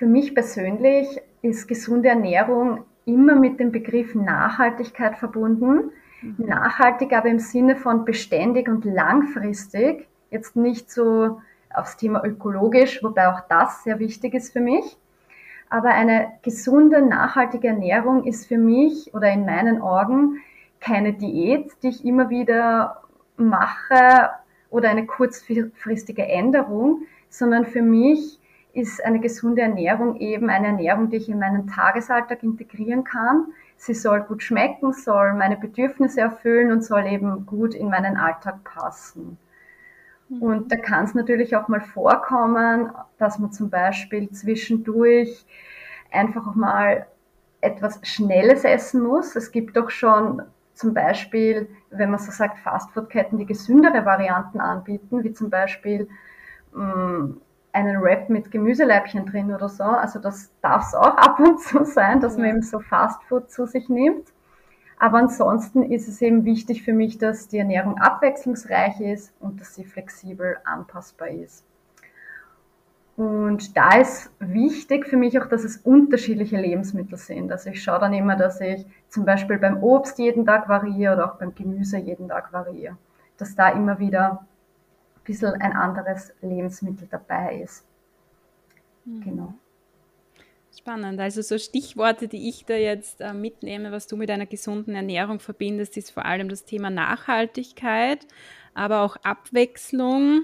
Für 0.01 0.07
mich 0.07 0.33
persönlich 0.33 1.21
ist 1.43 1.67
gesunde 1.67 2.09
Ernährung 2.09 2.85
immer 3.05 3.35
mit 3.35 3.59
dem 3.59 3.71
Begriff 3.71 4.15
Nachhaltigkeit 4.15 5.15
verbunden. 5.19 5.91
Mhm. 6.23 6.37
Nachhaltig 6.39 7.13
aber 7.13 7.29
im 7.29 7.37
Sinne 7.37 7.75
von 7.75 8.03
beständig 8.03 8.67
und 8.67 8.83
langfristig. 8.83 10.07
Jetzt 10.31 10.55
nicht 10.55 10.89
so 10.89 11.39
aufs 11.71 11.97
Thema 11.97 12.25
ökologisch, 12.25 13.03
wobei 13.03 13.27
auch 13.27 13.41
das 13.47 13.83
sehr 13.83 13.99
wichtig 13.99 14.33
ist 14.33 14.53
für 14.53 14.59
mich. 14.59 14.97
Aber 15.69 15.89
eine 15.89 16.31
gesunde, 16.41 17.03
nachhaltige 17.03 17.67
Ernährung 17.67 18.23
ist 18.23 18.47
für 18.47 18.57
mich 18.57 19.13
oder 19.13 19.31
in 19.31 19.45
meinen 19.45 19.83
Augen 19.83 20.37
keine 20.79 21.13
Diät, 21.13 21.73
die 21.83 21.89
ich 21.89 22.03
immer 22.03 22.31
wieder 22.31 23.03
mache 23.37 24.31
oder 24.71 24.89
eine 24.89 25.05
kurzfristige 25.05 26.25
Änderung, 26.25 27.03
sondern 27.29 27.67
für 27.67 27.83
mich 27.83 28.40
ist 28.73 29.03
eine 29.03 29.19
gesunde 29.19 29.61
Ernährung 29.61 30.15
eben 30.17 30.49
eine 30.49 30.67
Ernährung, 30.67 31.09
die 31.09 31.17
ich 31.17 31.29
in 31.29 31.39
meinen 31.39 31.67
Tagesalltag 31.67 32.43
integrieren 32.43 33.03
kann. 33.03 33.47
Sie 33.75 33.93
soll 33.93 34.21
gut 34.21 34.43
schmecken, 34.43 34.93
soll 34.93 35.33
meine 35.33 35.57
Bedürfnisse 35.57 36.21
erfüllen 36.21 36.71
und 36.71 36.83
soll 36.83 37.05
eben 37.07 37.45
gut 37.45 37.73
in 37.73 37.89
meinen 37.89 38.17
Alltag 38.17 38.63
passen. 38.63 39.37
Mhm. 40.29 40.41
Und 40.41 40.71
da 40.71 40.77
kann 40.77 41.05
es 41.05 41.13
natürlich 41.13 41.55
auch 41.55 41.67
mal 41.67 41.81
vorkommen, 41.81 42.91
dass 43.17 43.39
man 43.39 43.51
zum 43.51 43.69
Beispiel 43.69 44.29
zwischendurch 44.29 45.45
einfach 46.11 46.47
auch 46.47 46.55
mal 46.55 47.07
etwas 47.59 47.99
Schnelles 48.03 48.63
essen 48.63 49.01
muss. 49.01 49.35
Es 49.35 49.51
gibt 49.51 49.77
doch 49.77 49.89
schon 49.89 50.41
zum 50.73 50.93
Beispiel, 50.93 51.69
wenn 51.91 52.09
man 52.09 52.19
so 52.19 52.31
sagt, 52.31 52.59
Fastfood-Ketten, 52.59 53.37
die 53.37 53.45
gesündere 53.45 54.05
Varianten 54.05 54.59
anbieten, 54.59 55.23
wie 55.23 55.33
zum 55.33 55.49
Beispiel 55.49 56.07
mh, 56.73 56.95
mm, 56.95 57.41
einen 57.73 58.01
Wrap 58.01 58.29
mit 58.29 58.51
Gemüseleibchen 58.51 59.25
drin 59.25 59.53
oder 59.53 59.69
so. 59.69 59.83
Also 59.83 60.19
das 60.19 60.51
darf 60.61 60.87
es 60.87 60.95
auch 60.95 61.17
ab 61.17 61.39
und 61.39 61.59
zu 61.61 61.85
sein, 61.85 62.19
dass 62.19 62.37
man 62.37 62.47
eben 62.47 62.61
so 62.61 62.79
Fastfood 62.79 63.51
zu 63.51 63.65
sich 63.65 63.89
nimmt. 63.89 64.27
Aber 64.99 65.17
ansonsten 65.17 65.81
ist 65.83 66.07
es 66.07 66.21
eben 66.21 66.45
wichtig 66.45 66.83
für 66.83 66.93
mich, 66.93 67.17
dass 67.17 67.47
die 67.47 67.57
Ernährung 67.57 67.97
abwechslungsreich 67.97 69.01
ist 69.01 69.33
und 69.39 69.59
dass 69.59 69.73
sie 69.73 69.83
flexibel 69.83 70.57
anpassbar 70.63 71.29
ist. 71.29 71.65
Und 73.17 73.75
da 73.75 73.97
ist 73.97 74.31
wichtig 74.39 75.07
für 75.07 75.17
mich 75.17 75.39
auch, 75.39 75.47
dass 75.47 75.63
es 75.63 75.77
unterschiedliche 75.77 76.57
Lebensmittel 76.57 77.17
sind. 77.17 77.51
Also 77.51 77.69
ich 77.71 77.83
schaue 77.83 77.99
dann 77.99 78.13
immer, 78.13 78.35
dass 78.35 78.61
ich 78.61 78.85
zum 79.09 79.25
Beispiel 79.25 79.57
beim 79.57 79.81
Obst 79.81 80.17
jeden 80.17 80.45
Tag 80.45 80.69
variiere 80.69 81.13
oder 81.13 81.31
auch 81.31 81.37
beim 81.37 81.53
Gemüse 81.53 81.97
jeden 81.97 82.29
Tag 82.29 82.53
variiere. 82.53 82.97
Dass 83.37 83.55
da 83.55 83.69
immer 83.69 83.99
wieder 83.99 84.45
bisschen 85.23 85.53
ein 85.61 85.73
anderes 85.73 86.33
Lebensmittel 86.41 87.07
dabei 87.09 87.61
ist. 87.61 87.85
Mhm. 89.05 89.21
Genau. 89.21 89.53
Spannend. 90.77 91.19
Also 91.19 91.41
so 91.41 91.57
Stichworte, 91.57 92.27
die 92.27 92.47
ich 92.47 92.65
da 92.65 92.75
jetzt 92.75 93.19
äh, 93.19 93.33
mitnehme, 93.33 93.91
was 93.91 94.07
du 94.07 94.15
mit 94.15 94.31
einer 94.31 94.45
gesunden 94.45 94.95
Ernährung 94.95 95.39
verbindest, 95.39 95.97
ist 95.97 96.11
vor 96.11 96.25
allem 96.25 96.47
das 96.47 96.63
Thema 96.63 96.89
Nachhaltigkeit, 96.89 98.25
aber 98.73 99.01
auch 99.01 99.17
Abwechslung, 99.17 100.43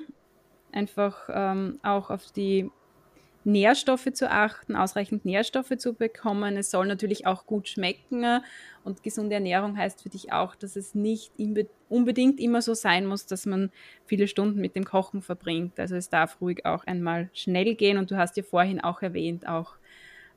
einfach 0.73 1.29
ähm, 1.31 1.79
auch 1.81 2.09
auf 2.09 2.31
die 2.33 2.69
Nährstoffe 3.47 4.11
zu 4.11 4.29
achten, 4.29 4.75
ausreichend 4.75 5.23
Nährstoffe 5.23 5.77
zu 5.77 5.93
bekommen. 5.93 6.57
Es 6.57 6.69
soll 6.69 6.85
natürlich 6.85 7.25
auch 7.25 7.45
gut 7.45 7.69
schmecken 7.69 8.41
und 8.83 9.03
gesunde 9.03 9.35
Ernährung 9.35 9.77
heißt 9.77 10.03
für 10.03 10.09
dich 10.09 10.33
auch, 10.33 10.53
dass 10.53 10.75
es 10.75 10.95
nicht 10.95 11.31
unbedingt 11.87 12.41
immer 12.41 12.61
so 12.61 12.73
sein 12.73 13.05
muss, 13.05 13.25
dass 13.25 13.45
man 13.45 13.71
viele 14.05 14.27
Stunden 14.27 14.59
mit 14.59 14.75
dem 14.75 14.83
Kochen 14.83 15.21
verbringt. 15.21 15.79
Also 15.79 15.95
es 15.95 16.09
darf 16.09 16.41
ruhig 16.41 16.65
auch 16.65 16.83
einmal 16.83 17.29
schnell 17.31 17.73
gehen 17.75 17.97
und 17.97 18.11
du 18.11 18.17
hast 18.17 18.35
ja 18.35 18.43
vorhin 18.43 18.81
auch 18.81 19.01
erwähnt, 19.01 19.47
auch 19.47 19.75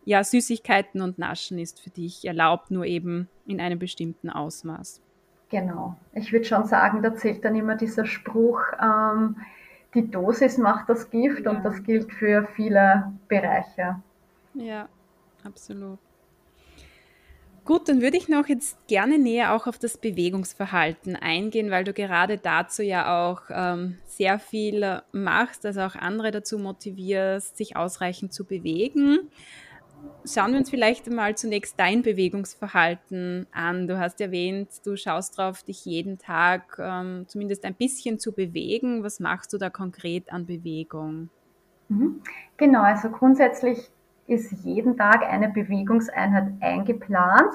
ja, 0.05 0.23
Süßigkeiten 0.23 1.03
und 1.03 1.19
Naschen 1.19 1.59
ist 1.59 1.81
für 1.81 1.91
dich 1.91 2.25
erlaubt, 2.25 2.71
nur 2.71 2.87
eben 2.87 3.29
in 3.45 3.61
einem 3.61 3.81
bestimmten 3.81 4.31
Ausmaß. 4.31 5.03
Genau. 5.51 5.97
Ich 6.15 6.33
würde 6.33 6.45
schon 6.45 6.65
sagen, 6.65 7.03
da 7.03 7.13
zählt 7.13 7.45
dann 7.45 7.57
immer 7.57 7.75
dieser 7.75 8.07
Spruch, 8.07 8.63
ähm, 8.81 9.37
die 9.95 10.11
Dosis 10.11 10.59
macht 10.59 10.89
das 10.89 11.11
Gift 11.11 11.45
ja. 11.45 11.51
und 11.51 11.65
das 11.65 11.83
gilt 11.83 12.13
für 12.13 12.47
viele 12.55 13.13
Bereiche. 13.29 13.97
Ja, 14.55 14.89
absolut. 15.45 15.99
Gut, 17.65 17.89
dann 17.89 18.01
würde 18.01 18.17
ich 18.17 18.29
noch 18.29 18.49
jetzt 18.49 18.77
gerne 18.89 19.19
näher 19.19 19.55
auch 19.55 19.67
auf 19.67 19.79
das 19.79 19.99
Bewegungsverhalten 19.99 21.15
eingehen, 21.15 21.71
weil 21.71 21.85
du 21.85 21.93
gerade 21.93 22.39
dazu 22.39 22.83
ja 22.83 23.31
auch 23.31 23.43
ähm, 23.51 23.99
sehr 24.07 24.39
viel 24.39 25.03
machst, 25.13 25.67
also 25.67 25.83
auch 25.83 25.95
andere 25.95 26.31
dazu 26.31 26.59
motivierst, 26.59 27.57
sich 27.57 27.77
ausreichend 27.77 28.33
zu 28.33 28.45
bewegen. 28.45 29.31
Schauen 30.27 30.53
wir 30.53 30.59
uns 30.59 30.71
vielleicht 30.71 31.11
mal 31.11 31.35
zunächst 31.35 31.81
dein 31.81 32.03
Bewegungsverhalten 32.03 33.47
an. 33.53 33.89
Du 33.89 33.99
hast 33.99 34.21
erwähnt, 34.21 34.69
du 34.85 34.97
schaust 34.97 35.39
darauf, 35.39 35.63
dich 35.63 35.85
jeden 35.85 36.19
Tag 36.19 36.79
ähm, 36.79 37.25
zumindest 37.27 37.65
ein 37.65 37.75
bisschen 37.75 38.19
zu 38.19 38.33
bewegen. 38.33 39.03
Was 39.03 39.19
machst 39.19 39.53
du 39.53 39.59
da 39.59 39.71
konkret 39.71 40.31
an 40.33 40.47
Bewegung? 40.47 41.31
Mhm. 41.89 42.21
Genau, 42.57 42.83
also 42.83 43.11
grundsätzlich 43.11 43.91
ist 44.27 44.53
jeden 44.65 44.97
Tag 44.97 45.23
eine 45.23 45.49
Bewegungseinheit 45.49 46.53
eingeplant 46.61 47.53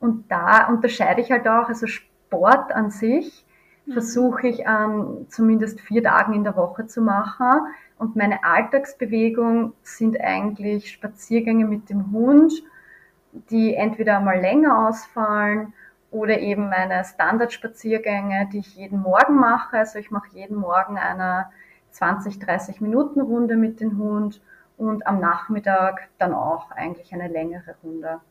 und 0.00 0.30
da 0.30 0.68
unterscheide 0.68 1.22
ich 1.22 1.30
halt 1.30 1.48
auch, 1.48 1.68
also 1.68 1.86
Sport 1.86 2.72
an 2.72 2.90
sich 2.90 3.46
mhm. 3.86 3.92
versuche 3.92 4.48
ich 4.48 4.66
an 4.66 5.26
zumindest 5.28 5.80
vier 5.80 6.02
Tagen 6.02 6.34
in 6.34 6.44
der 6.44 6.56
Woche 6.56 6.86
zu 6.86 7.00
machen 7.00 7.68
und 8.00 8.16
meine 8.16 8.42
Alltagsbewegung 8.44 9.74
sind 9.82 10.18
eigentlich 10.18 10.90
Spaziergänge 10.90 11.66
mit 11.66 11.90
dem 11.90 12.12
Hund, 12.12 12.50
die 13.50 13.74
entweder 13.74 14.20
mal 14.20 14.40
länger 14.40 14.88
ausfallen 14.88 15.74
oder 16.10 16.38
eben 16.38 16.70
meine 16.70 17.04
Standardspaziergänge, 17.04 18.48
die 18.54 18.60
ich 18.60 18.74
jeden 18.74 19.02
Morgen 19.02 19.36
mache. 19.36 19.76
Also 19.76 19.98
ich 19.98 20.10
mache 20.10 20.30
jeden 20.32 20.56
Morgen 20.56 20.96
eine 20.96 21.50
20, 21.90 22.38
30 22.38 22.80
Minuten 22.80 23.20
Runde 23.20 23.56
mit 23.56 23.80
dem 23.80 23.98
Hund 23.98 24.40
und 24.78 25.06
am 25.06 25.20
Nachmittag 25.20 26.08
dann 26.16 26.32
auch 26.32 26.70
eigentlich 26.70 27.12
eine 27.12 27.28
längere 27.28 27.76
Runde. 27.84 28.22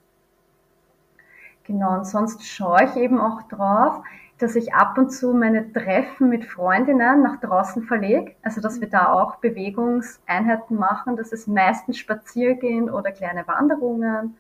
Genau, 1.65 1.93
und 1.93 2.07
sonst 2.07 2.43
schaue 2.43 2.85
ich 2.85 2.95
eben 2.95 3.21
auch 3.21 3.43
drauf, 3.43 4.01
dass 4.39 4.55
ich 4.55 4.74
ab 4.74 4.98
und 4.98 5.10
zu 5.12 5.34
meine 5.34 5.72
Treffen 5.74 6.29
mit 6.29 6.46
Freundinnen 6.46 7.22
nach 7.22 7.41
draußen 7.41 7.84
verlege. 7.84 8.36
Also, 8.41 8.62
dass 8.62 8.79
wir 8.79 8.89
da 8.89 9.12
auch 9.12 9.36
Bewegungseinheiten 9.38 10.77
machen. 10.77 11.17
Das 11.17 11.34
ist 11.34 11.48
meistens 11.48 11.98
Spaziergehen 11.98 12.89
oder 12.89 13.12
kleine 13.12 13.46
Wanderungen. 13.48 14.38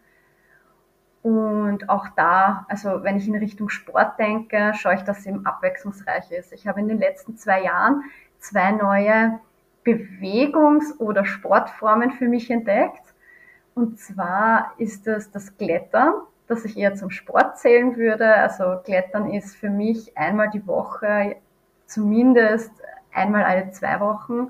Und 1.21 1.89
auch 1.89 2.07
da, 2.15 2.65
also 2.69 3.03
wenn 3.03 3.17
ich 3.17 3.27
in 3.27 3.35
Richtung 3.35 3.67
Sport 3.67 4.17
denke, 4.17 4.71
schaue 4.75 4.95
ich, 4.95 5.01
dass 5.01 5.19
es 5.19 5.25
eben 5.25 5.45
abwechslungsreich 5.45 6.31
ist. 6.31 6.53
Ich 6.53 6.65
habe 6.65 6.79
in 6.79 6.87
den 6.87 6.97
letzten 6.97 7.35
zwei 7.35 7.63
Jahren 7.63 8.03
zwei 8.39 8.71
neue 8.71 9.39
Bewegungs- 9.83 10.97
oder 10.97 11.25
Sportformen 11.25 12.11
für 12.11 12.29
mich 12.29 12.49
entdeckt. 12.49 13.03
Und 13.75 13.99
zwar 13.99 14.73
ist 14.77 15.07
das 15.07 15.29
das 15.29 15.57
Klettern 15.57 16.13
das 16.49 16.65
ich 16.65 16.77
eher 16.77 16.95
zum 16.95 17.11
Sport 17.11 17.59
zählen 17.59 17.95
würde. 17.95 18.33
Also 18.35 18.79
Klettern 18.83 19.31
ist 19.31 19.55
für 19.55 19.69
mich 19.69 20.17
einmal 20.17 20.49
die 20.49 20.65
Woche, 20.67 21.37
zumindest 21.85 22.71
einmal 23.13 23.43
alle 23.43 23.71
zwei 23.71 23.99
Wochen, 23.99 24.49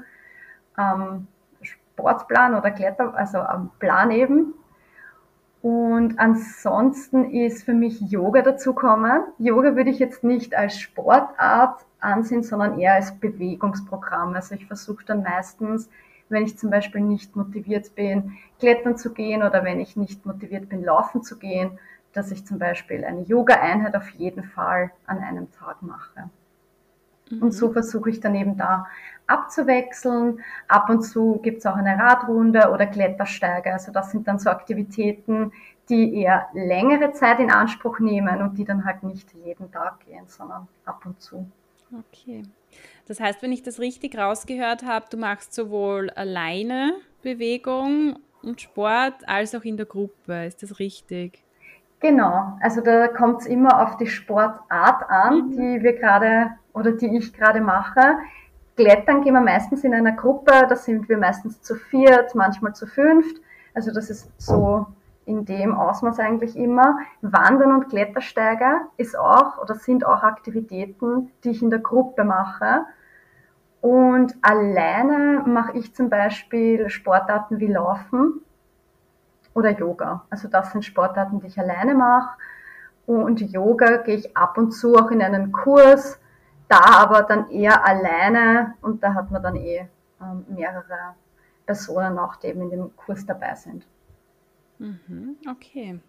ähm, 0.77 1.27
Sportplan 1.61 2.55
oder 2.55 2.71
Kletter, 2.71 3.13
also 3.15 3.39
am 3.39 3.71
Plan 3.79 4.11
eben. 4.11 4.53
Und 5.61 6.17
ansonsten 6.19 7.31
ist 7.31 7.63
für 7.63 7.73
mich 7.73 7.99
Yoga 7.99 8.41
dazukommen. 8.43 9.23
Yoga 9.37 9.75
würde 9.75 9.89
ich 9.89 9.99
jetzt 9.99 10.23
nicht 10.23 10.55
als 10.55 10.79
Sportart 10.79 11.85
ansehen, 11.99 12.43
sondern 12.43 12.79
eher 12.79 12.93
als 12.93 13.19
Bewegungsprogramm. 13.19 14.33
Also 14.35 14.55
ich 14.55 14.67
versuche 14.67 15.03
dann 15.05 15.21
meistens, 15.21 15.89
wenn 16.29 16.43
ich 16.43 16.57
zum 16.57 16.69
Beispiel 16.69 17.01
nicht 17.01 17.35
motiviert 17.35 17.95
bin, 17.95 18.37
klettern 18.59 18.97
zu 18.97 19.13
gehen 19.13 19.43
oder 19.43 19.63
wenn 19.63 19.79
ich 19.79 19.95
nicht 19.95 20.25
motiviert 20.25 20.69
bin, 20.69 20.83
laufen 20.83 21.23
zu 21.23 21.37
gehen, 21.37 21.79
dass 22.13 22.31
ich 22.31 22.45
zum 22.45 22.59
Beispiel 22.59 23.03
eine 23.03 23.21
Yoga-Einheit 23.21 23.95
auf 23.95 24.09
jeden 24.09 24.43
Fall 24.43 24.91
an 25.05 25.19
einem 25.19 25.51
Tag 25.51 25.81
mache. 25.81 26.29
Mhm. 27.29 27.41
Und 27.43 27.51
so 27.51 27.71
versuche 27.71 28.09
ich 28.09 28.19
dann 28.19 28.35
eben 28.35 28.57
da 28.57 28.87
abzuwechseln. 29.27 30.39
Ab 30.67 30.89
und 30.89 31.03
zu 31.03 31.39
gibt 31.43 31.59
es 31.59 31.65
auch 31.65 31.75
eine 31.75 31.97
Radrunde 31.97 32.71
oder 32.71 32.87
Klettersteige. 32.87 33.71
Also 33.71 33.91
das 33.91 34.11
sind 34.11 34.27
dann 34.27 34.39
so 34.39 34.49
Aktivitäten, 34.49 35.51
die 35.89 36.15
eher 36.15 36.47
längere 36.53 37.13
Zeit 37.13 37.39
in 37.39 37.51
Anspruch 37.51 37.99
nehmen 37.99 38.41
und 38.41 38.57
die 38.57 38.65
dann 38.65 38.85
halt 38.85 39.03
nicht 39.03 39.33
jeden 39.33 39.71
Tag 39.71 39.99
gehen, 40.01 40.25
sondern 40.27 40.67
ab 40.85 41.01
und 41.05 41.19
zu. 41.21 41.49
Okay. 41.91 42.43
Das 43.07 43.19
heißt, 43.19 43.41
wenn 43.41 43.51
ich 43.51 43.63
das 43.63 43.79
richtig 43.79 44.17
rausgehört 44.17 44.85
habe, 44.85 45.07
du 45.09 45.17
machst 45.17 45.53
sowohl 45.53 46.09
alleine 46.11 46.93
Bewegung 47.21 48.19
und 48.43 48.61
Sport 48.61 49.27
als 49.27 49.55
auch 49.55 49.63
in 49.63 49.77
der 49.77 49.85
Gruppe. 49.85 50.45
Ist 50.45 50.61
das 50.61 50.79
richtig? 50.79 51.43
Genau, 51.99 52.57
also 52.61 52.81
da 52.81 53.07
kommt 53.09 53.41
es 53.41 53.47
immer 53.47 53.81
auf 53.81 53.97
die 53.97 54.07
Sportart 54.07 55.09
an, 55.09 55.47
mhm. 55.47 55.51
die 55.51 55.83
wir 55.83 55.93
gerade 55.93 56.51
oder 56.73 56.91
die 56.93 57.17
ich 57.17 57.33
gerade 57.33 57.59
mache. 57.59 58.17
Klettern 58.77 59.21
gehen 59.21 59.33
wir 59.33 59.41
meistens 59.41 59.83
in 59.83 59.93
einer 59.93 60.13
Gruppe, 60.13 60.53
da 60.69 60.75
sind 60.75 61.09
wir 61.09 61.17
meistens 61.17 61.61
zu 61.61 61.75
viert, 61.75 62.33
manchmal 62.35 62.73
zu 62.73 62.87
fünft. 62.87 63.41
Also 63.73 63.91
das 63.93 64.09
ist 64.09 64.31
so 64.37 64.87
in 65.29 65.45
dem 65.45 65.75
Ausmaß 65.75 66.19
eigentlich 66.19 66.57
immer. 66.57 66.97
Wandern 67.21 67.71
und 67.71 67.89
Klettersteiger 67.89 68.87
ist 68.97 69.17
auch 69.17 69.59
oder 69.59 69.75
sind 69.75 70.03
auch 70.05 70.23
Aktivitäten, 70.23 71.31
die 71.43 71.51
ich 71.51 71.61
in 71.61 71.69
der 71.69 71.79
Gruppe 71.79 72.23
mache. 72.23 72.85
Und 73.79 74.35
alleine 74.41 75.43
mache 75.45 75.77
ich 75.77 75.93
zum 75.93 76.09
Beispiel 76.09 76.89
Sportarten 76.89 77.59
wie 77.59 77.67
Laufen 77.67 78.41
oder 79.53 79.69
Yoga. 79.69 80.25
Also 80.31 80.47
das 80.47 80.71
sind 80.71 80.83
Sportarten, 80.83 81.39
die 81.39 81.47
ich 81.47 81.59
alleine 81.59 81.93
mache. 81.93 82.35
Und 83.05 83.39
Yoga 83.39 83.97
gehe 83.97 84.15
ich 84.15 84.35
ab 84.35 84.57
und 84.57 84.71
zu 84.71 84.95
auch 84.95 85.11
in 85.11 85.21
einen 85.21 85.51
Kurs, 85.51 86.19
da 86.67 86.79
aber 86.79 87.21
dann 87.21 87.49
eher 87.51 87.85
alleine 87.85 88.73
und 88.81 89.03
da 89.03 89.13
hat 89.13 89.31
man 89.31 89.41
dann 89.41 89.55
eh 89.55 89.87
ähm, 90.21 90.45
mehrere 90.47 91.15
Personen 91.65 92.17
auch, 92.17 92.35
die 92.35 92.47
eben 92.47 92.63
in 92.63 92.69
dem 92.71 92.95
Kurs 92.97 93.25
dabei 93.25 93.53
sind. 93.55 93.85
Mhm, 94.79 95.37
okay. 95.47 95.99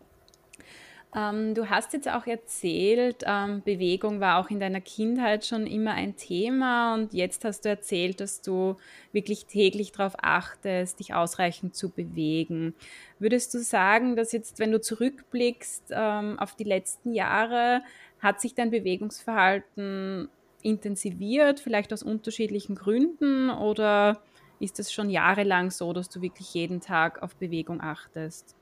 Ähm, 1.15 1.55
du 1.55 1.69
hast 1.69 1.93
jetzt 1.93 2.09
auch 2.09 2.27
erzählt, 2.27 3.25
ähm, 3.27 3.62
Bewegung 3.65 4.21
war 4.21 4.39
auch 4.39 4.49
in 4.49 4.61
deiner 4.61 4.81
Kindheit 4.81 5.45
schon 5.45 5.67
immer 5.67 5.93
ein 5.93 6.15
Thema 6.17 6.95
und 6.95 7.12
jetzt 7.12 7.45
hast 7.45 7.65
du 7.65 7.69
erzählt, 7.69 8.21
dass 8.21 8.43
du 8.43 8.77
wirklich 9.11 9.47
täglich 9.47 9.91
darauf 9.91 10.15
achtest, 10.23 11.00
dich 11.00 11.12
ausreichend 11.12 11.75
zu 11.75 11.91
bewegen. 11.91 12.75
Würdest 13.19 13.53
du 13.55 13.59
sagen, 13.59 14.15
dass 14.15 14.31
jetzt, 14.31 14.61
wenn 14.61 14.71
du 14.71 14.81
zurückblickst 14.81 15.87
ähm, 15.91 16.39
auf 16.39 16.55
die 16.55 16.65
letzten 16.65 17.12
Jahre, 17.12 17.83
hat 18.21 18.41
sich 18.41 18.55
dein 18.55 18.71
Bewegungsverhalten 18.71 20.29
intensiviert, 20.62 21.59
vielleicht 21.59 21.93
aus 21.93 22.05
unterschiedlichen 22.05 22.77
Gründen 22.77 23.50
oder 23.50 24.23
ist 24.61 24.79
es 24.79 24.93
schon 24.93 25.11
jahrelang 25.11 25.71
so, 25.73 25.93
dass 25.93 26.09
du 26.09 26.23
wirklich 26.23 26.55
jeden 26.55 26.81
Tag 26.81 27.23
auf 27.23 27.35
Bewegung 27.35 27.81
achtest? 27.81 28.55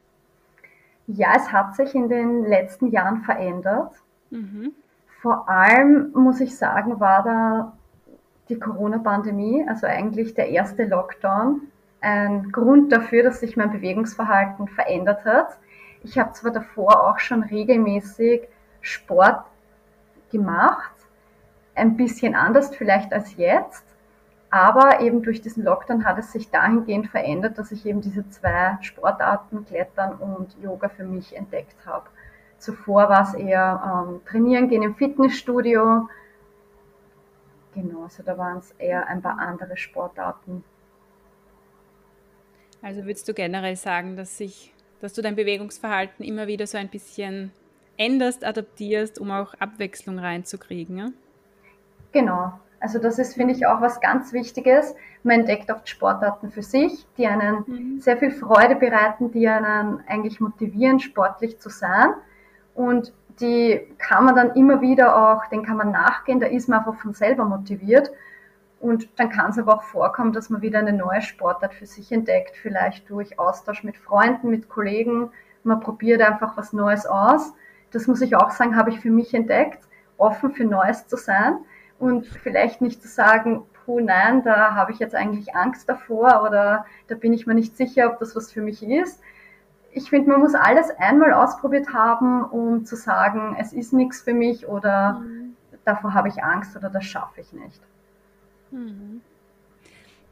Ja, 1.08 1.32
es 1.36 1.50
hat 1.52 1.74
sich 1.74 1.94
in 1.94 2.08
den 2.10 2.44
letzten 2.44 2.88
Jahren 2.88 3.22
verändert. 3.22 3.92
Mhm. 4.30 4.72
Vor 5.22 5.48
allem, 5.48 6.12
muss 6.12 6.40
ich 6.40 6.56
sagen, 6.56 7.00
war 7.00 7.22
da 7.24 7.72
die 8.50 8.58
Corona-Pandemie, 8.58 9.66
also 9.68 9.86
eigentlich 9.86 10.34
der 10.34 10.48
erste 10.50 10.84
Lockdown, 10.84 11.62
ein 12.00 12.52
Grund 12.52 12.92
dafür, 12.92 13.22
dass 13.22 13.40
sich 13.40 13.56
mein 13.56 13.72
Bewegungsverhalten 13.72 14.68
verändert 14.68 15.24
hat. 15.24 15.58
Ich 16.04 16.18
habe 16.18 16.32
zwar 16.32 16.52
davor 16.52 17.08
auch 17.08 17.18
schon 17.18 17.42
regelmäßig 17.42 18.42
Sport 18.82 19.44
gemacht, 20.30 20.92
ein 21.74 21.96
bisschen 21.96 22.34
anders 22.34 22.76
vielleicht 22.76 23.12
als 23.14 23.36
jetzt, 23.36 23.84
aber 24.50 25.00
eben 25.00 25.22
durch 25.22 25.42
diesen 25.42 25.64
Lockdown 25.64 26.04
hat 26.04 26.18
es 26.18 26.32
sich 26.32 26.50
dahingehend 26.50 27.08
verändert, 27.08 27.58
dass 27.58 27.70
ich 27.70 27.84
eben 27.84 28.00
diese 28.00 28.28
zwei 28.30 28.78
Sportarten, 28.80 29.66
Klettern 29.66 30.14
und 30.16 30.56
Yoga 30.62 30.88
für 30.88 31.04
mich 31.04 31.36
entdeckt 31.36 31.76
habe. 31.84 32.06
Zuvor 32.58 33.08
war 33.08 33.22
es 33.22 33.34
eher 33.34 34.06
ähm, 34.08 34.20
Trainieren 34.24 34.68
gehen 34.68 34.82
im 34.82 34.94
Fitnessstudio. 34.94 36.08
Genau, 37.74 38.04
also 38.04 38.22
da 38.22 38.36
waren 38.38 38.58
es 38.58 38.72
eher 38.78 39.06
ein 39.06 39.22
paar 39.22 39.38
andere 39.38 39.76
Sportarten. 39.76 40.64
Also 42.80 43.04
würdest 43.04 43.28
du 43.28 43.34
generell 43.34 43.76
sagen, 43.76 44.16
dass 44.16 44.38
sich, 44.38 44.72
dass 45.00 45.12
du 45.12 45.20
dein 45.20 45.36
Bewegungsverhalten 45.36 46.24
immer 46.24 46.46
wieder 46.46 46.66
so 46.66 46.78
ein 46.78 46.88
bisschen 46.88 47.52
änderst, 47.96 48.44
adaptierst, 48.44 49.18
um 49.18 49.30
auch 49.30 49.54
Abwechslung 49.54 50.18
reinzukriegen? 50.18 50.96
Ja? 50.96 51.08
Genau, 52.12 52.58
also 52.80 52.98
das 52.98 53.18
ist, 53.18 53.34
finde 53.34 53.54
ich, 53.54 53.66
auch 53.66 53.80
was 53.80 54.00
ganz 54.00 54.32
Wichtiges. 54.32 54.94
Man 55.22 55.40
entdeckt 55.40 55.70
oft 55.70 55.88
Sportarten 55.88 56.50
für 56.50 56.62
sich, 56.62 57.06
die 57.16 57.26
einen 57.26 57.64
mhm. 57.66 58.00
sehr 58.00 58.16
viel 58.16 58.30
Freude 58.30 58.76
bereiten, 58.76 59.32
die 59.32 59.48
einen 59.48 60.00
eigentlich 60.06 60.40
motivieren, 60.40 61.00
sportlich 61.00 61.58
zu 61.58 61.70
sein. 61.70 62.14
Und 62.74 63.12
die 63.40 63.80
kann 63.98 64.24
man 64.24 64.36
dann 64.36 64.54
immer 64.54 64.80
wieder 64.80 65.16
auch, 65.16 65.46
den 65.46 65.64
kann 65.64 65.76
man 65.76 65.90
nachgehen, 65.90 66.40
da 66.40 66.46
ist 66.46 66.68
man 66.68 66.80
einfach 66.80 67.00
von 67.00 67.14
selber 67.14 67.44
motiviert. 67.44 68.12
Und 68.80 69.08
dann 69.18 69.30
kann 69.30 69.50
es 69.50 69.58
aber 69.58 69.74
auch 69.74 69.82
vorkommen, 69.82 70.32
dass 70.32 70.50
man 70.50 70.62
wieder 70.62 70.78
eine 70.78 70.92
neue 70.92 71.22
Sportart 71.22 71.74
für 71.74 71.86
sich 71.86 72.12
entdeckt, 72.12 72.56
vielleicht 72.56 73.10
durch 73.10 73.38
Austausch 73.38 73.82
mit 73.82 73.96
Freunden, 73.96 74.50
mit 74.50 74.68
Kollegen. 74.68 75.30
Man 75.64 75.80
probiert 75.80 76.22
einfach 76.22 76.56
was 76.56 76.72
Neues 76.72 77.04
aus. 77.04 77.54
Das 77.90 78.06
muss 78.06 78.20
ich 78.20 78.36
auch 78.36 78.50
sagen, 78.50 78.76
habe 78.76 78.90
ich 78.90 79.00
für 79.00 79.10
mich 79.10 79.34
entdeckt, 79.34 79.82
offen 80.16 80.52
für 80.52 80.64
Neues 80.64 81.08
zu 81.08 81.16
sein 81.16 81.58
und 81.98 82.26
vielleicht 82.26 82.80
nicht 82.80 83.02
zu 83.02 83.08
sagen, 83.08 83.64
puh, 83.84 84.00
nein, 84.00 84.42
da 84.42 84.74
habe 84.74 84.92
ich 84.92 84.98
jetzt 84.98 85.14
eigentlich 85.14 85.54
Angst 85.54 85.88
davor 85.88 86.44
oder 86.46 86.86
da 87.06 87.14
bin 87.14 87.32
ich 87.32 87.46
mir 87.46 87.54
nicht 87.54 87.76
sicher, 87.76 88.10
ob 88.10 88.18
das 88.18 88.36
was 88.36 88.52
für 88.52 88.60
mich 88.60 88.82
ist. 88.82 89.20
Ich 89.92 90.10
finde, 90.10 90.30
man 90.30 90.40
muss 90.40 90.54
alles 90.54 90.90
einmal 90.98 91.32
ausprobiert 91.32 91.92
haben, 91.92 92.44
um 92.44 92.84
zu 92.84 92.96
sagen, 92.96 93.56
es 93.58 93.72
ist 93.72 93.92
nichts 93.92 94.20
für 94.20 94.34
mich 94.34 94.68
oder 94.68 95.20
mhm. 95.20 95.56
davor 95.84 96.14
habe 96.14 96.28
ich 96.28 96.42
Angst 96.42 96.76
oder 96.76 96.90
das 96.90 97.04
schaffe 97.04 97.40
ich 97.40 97.52
nicht. 97.52 97.80
Mhm. 98.70 99.22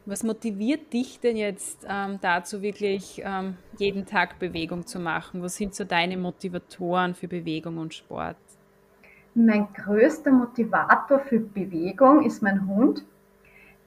Was 0.04 0.22
motiviert 0.22 0.92
dich 0.92 1.18
denn 1.18 1.36
jetzt 1.36 1.84
ähm, 1.88 2.18
dazu, 2.20 2.62
wirklich 2.62 3.20
ähm, 3.24 3.56
jeden 3.76 4.06
Tag 4.06 4.38
Bewegung 4.38 4.86
zu 4.86 5.00
machen? 5.00 5.42
Was 5.42 5.56
sind 5.56 5.74
so 5.74 5.82
deine 5.82 6.16
Motivatoren 6.16 7.14
für 7.14 7.26
Bewegung 7.26 7.78
und 7.78 7.92
Sport? 7.92 8.36
Mein 9.38 9.68
größter 9.74 10.30
Motivator 10.30 11.20
für 11.20 11.38
Bewegung 11.38 12.24
ist 12.24 12.42
mein 12.42 12.66
Hund, 12.66 13.04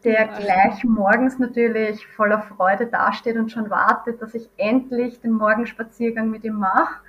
der 0.03 0.27
gleich 0.27 0.83
morgens 0.83 1.39
natürlich 1.39 2.05
voller 2.05 2.43
Freude 2.43 2.85
dasteht 2.85 3.35
und 3.35 3.51
schon 3.51 3.67
wartet, 3.71 4.21
dass 4.21 4.35
ich 4.35 4.47
endlich 4.57 5.19
den 5.21 5.31
Morgenspaziergang 5.31 6.29
mit 6.29 6.43
ihm 6.43 6.59
mache. 6.59 7.01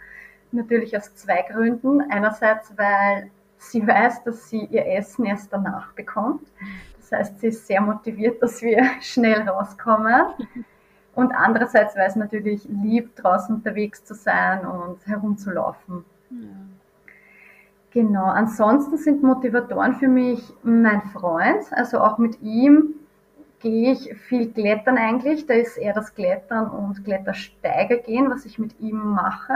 Natürlich 0.52 0.96
aus 0.96 1.14
zwei 1.16 1.42
Gründen. 1.42 2.00
Einerseits, 2.10 2.72
weil 2.78 3.30
sie 3.58 3.86
weiß, 3.86 4.24
dass 4.24 4.48
sie 4.48 4.64
ihr 4.70 4.86
Essen 4.86 5.26
erst 5.26 5.52
danach 5.52 5.92
bekommt. 5.92 6.48
Das 6.96 7.12
heißt, 7.12 7.40
sie 7.40 7.48
ist 7.48 7.66
sehr 7.66 7.82
motiviert, 7.82 8.42
dass 8.42 8.62
wir 8.62 8.82
schnell 9.02 9.46
rauskommen. 9.46 10.22
Und 11.14 11.32
andererseits, 11.32 11.94
weil 11.94 12.08
es 12.08 12.16
natürlich 12.16 12.64
liebt, 12.64 13.22
draußen 13.22 13.56
unterwegs 13.56 14.02
zu 14.02 14.14
sein 14.14 14.64
und 14.64 15.06
herumzulaufen. 15.06 16.06
Ja. 16.30 16.48
Genau, 17.92 18.24
ansonsten 18.24 18.98
sind 18.98 19.22
Motivatoren 19.22 19.94
für 19.94 20.06
mich 20.06 20.52
mein 20.62 21.02
Freund, 21.12 21.64
also 21.72 21.98
auch 21.98 22.18
mit 22.18 22.40
ihm 22.40 22.94
gehe 23.58 23.92
ich 23.92 24.14
viel 24.28 24.52
klettern 24.52 24.96
eigentlich, 24.96 25.46
da 25.46 25.54
ist 25.54 25.76
eher 25.76 25.92
das 25.92 26.14
Klettern 26.14 26.70
und 26.70 27.04
Klettersteiger 27.04 27.98
gehen, 27.98 28.30
was 28.30 28.44
ich 28.44 28.58
mit 28.58 28.78
ihm 28.80 28.96
mache. 28.96 29.54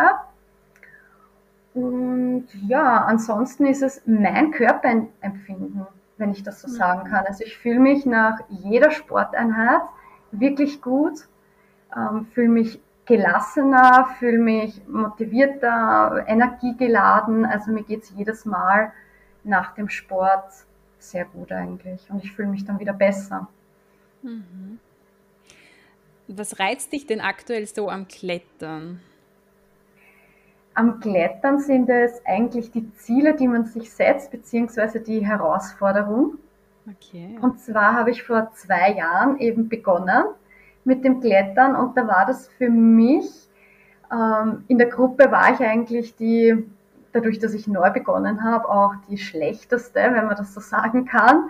Und 1.74 2.46
ja, 2.66 3.04
ansonsten 3.04 3.66
ist 3.66 3.82
es 3.82 4.02
mein 4.04 4.50
Körperempfinden, 4.50 5.86
wenn 6.18 6.30
ich 6.30 6.42
das 6.42 6.60
so 6.60 6.68
sagen 6.68 7.08
kann. 7.08 7.24
Also 7.26 7.44
ich 7.44 7.56
fühle 7.56 7.80
mich 7.80 8.04
nach 8.04 8.38
jeder 8.48 8.90
Sporteinheit 8.90 9.82
wirklich 10.30 10.82
gut, 10.82 11.26
ähm, 11.96 12.26
fühle 12.26 12.48
mich 12.48 12.80
gelassener, 13.06 14.08
fühle 14.18 14.38
mich 14.38 14.86
motivierter, 14.86 16.24
energiegeladen. 16.26 17.44
Also 17.44 17.70
mir 17.70 17.82
geht 17.82 18.04
es 18.04 18.12
jedes 18.16 18.44
Mal 18.44 18.92
nach 19.42 19.74
dem 19.74 19.88
Sport 19.88 20.52
sehr 20.98 21.26
gut 21.26 21.52
eigentlich 21.52 22.08
und 22.10 22.24
ich 22.24 22.32
fühle 22.32 22.48
mich 22.48 22.64
dann 22.64 22.78
wieder 22.78 22.94
besser. 22.94 23.48
Mhm. 24.22 24.78
Was 26.28 26.58
reizt 26.58 26.92
dich 26.92 27.06
denn 27.06 27.20
aktuell 27.20 27.66
so 27.66 27.90
am 27.90 28.08
Klettern? 28.08 29.00
am 30.74 31.00
Klettern 31.00 31.60
sind 31.60 31.88
es 31.88 32.20
eigentlich 32.26 32.70
die 32.70 32.92
Ziele, 32.94 33.34
die 33.34 33.48
man 33.48 33.64
sich 33.64 33.92
setzt, 33.92 34.30
beziehungsweise 34.30 35.00
die 35.00 35.24
Herausforderung. 35.24 36.34
Okay. 36.90 37.38
Und 37.40 37.60
zwar 37.60 37.94
habe 37.94 38.10
ich 38.10 38.24
vor 38.24 38.50
zwei 38.54 38.92
Jahren 38.92 39.38
eben 39.38 39.68
begonnen 39.68 40.24
mit 40.84 41.04
dem 41.04 41.20
Klettern 41.20 41.74
und 41.76 41.96
da 41.96 42.06
war 42.06 42.26
das 42.26 42.48
für 42.48 42.70
mich, 42.70 43.48
ähm, 44.12 44.64
in 44.68 44.78
der 44.78 44.88
Gruppe 44.88 45.30
war 45.30 45.52
ich 45.52 45.60
eigentlich 45.60 46.14
die, 46.16 46.64
dadurch, 47.12 47.38
dass 47.38 47.54
ich 47.54 47.66
neu 47.66 47.90
begonnen 47.90 48.42
habe, 48.42 48.68
auch 48.68 48.94
die 49.08 49.18
schlechteste, 49.18 50.00
wenn 50.00 50.26
man 50.26 50.36
das 50.36 50.54
so 50.54 50.60
sagen 50.60 51.04
kann, 51.04 51.48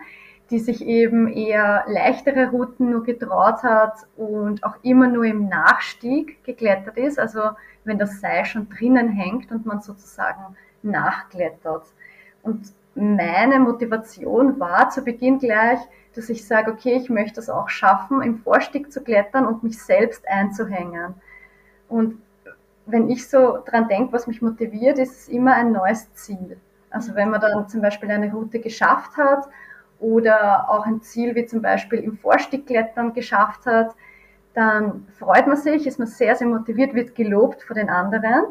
die 0.51 0.59
sich 0.59 0.85
eben 0.87 1.27
eher 1.27 1.85
leichtere 1.87 2.51
Routen 2.51 2.91
nur 2.91 3.03
getraut 3.03 3.63
hat 3.63 3.95
und 4.17 4.63
auch 4.63 4.77
immer 4.83 5.09
nur 5.09 5.25
im 5.25 5.49
Nachstieg 5.49 6.45
geklettert 6.45 6.99
ist, 6.99 7.19
also 7.19 7.41
wenn 7.85 7.99
das 7.99 8.21
Seil 8.21 8.45
schon 8.45 8.69
drinnen 8.69 9.09
hängt 9.09 9.51
und 9.51 9.65
man 9.65 9.81
sozusagen 9.81 10.57
nachklettert. 10.83 11.87
Und 12.43 12.73
meine 12.95 13.59
Motivation 13.59 14.59
war 14.61 14.91
zu 14.91 15.03
Beginn 15.03 15.39
gleich, 15.39 15.81
dass 16.15 16.29
ich 16.29 16.47
sage, 16.47 16.71
okay, 16.71 16.95
ich 16.95 17.11
möchte 17.11 17.41
es 17.41 17.51
auch 17.51 17.69
schaffen, 17.69 18.23
im 18.23 18.39
Vorstieg 18.39 18.93
zu 18.93 19.03
klettern 19.03 19.47
und 19.47 19.63
mich 19.63 19.83
selbst 19.83 20.27
einzuhängen. 20.29 21.15
Und 21.89 22.23
wenn 22.87 23.09
ich 23.09 23.29
so 23.29 23.59
dran 23.65 23.89
denke, 23.89 24.13
was 24.13 24.27
mich 24.27 24.43
motiviert, 24.43 24.99
ist 24.99 25.23
es 25.23 25.29
immer 25.29 25.55
ein 25.55 25.73
neues 25.73 26.13
Ziel. 26.15 26.57
Also 26.91 27.15
wenn 27.15 27.31
man 27.31 27.41
dann 27.41 27.69
zum 27.69 27.81
Beispiel 27.83 28.11
eine 28.11 28.31
Route 28.33 28.61
geschafft 28.61 29.17
hat 29.17 29.49
oder 29.99 30.71
auch 30.71 30.87
ein 30.87 31.01
Ziel 31.03 31.35
wie 31.35 31.47
zum 31.47 31.63
Beispiel 31.63 31.99
im 32.01 32.17
Vorstieg 32.17 32.67
klettern 32.67 33.13
geschafft 33.13 33.67
hat, 33.67 33.95
dann 34.55 35.09
freut 35.19 35.49
man 35.49 35.57
sich, 35.57 35.87
ist 35.87 35.99
man 35.99 36.07
sehr, 36.07 36.37
sehr 36.37 36.47
motiviert, 36.47 36.95
wird 36.95 37.17
gelobt 37.17 37.63
von 37.63 37.75
den 37.75 37.91
anderen. 37.91 38.45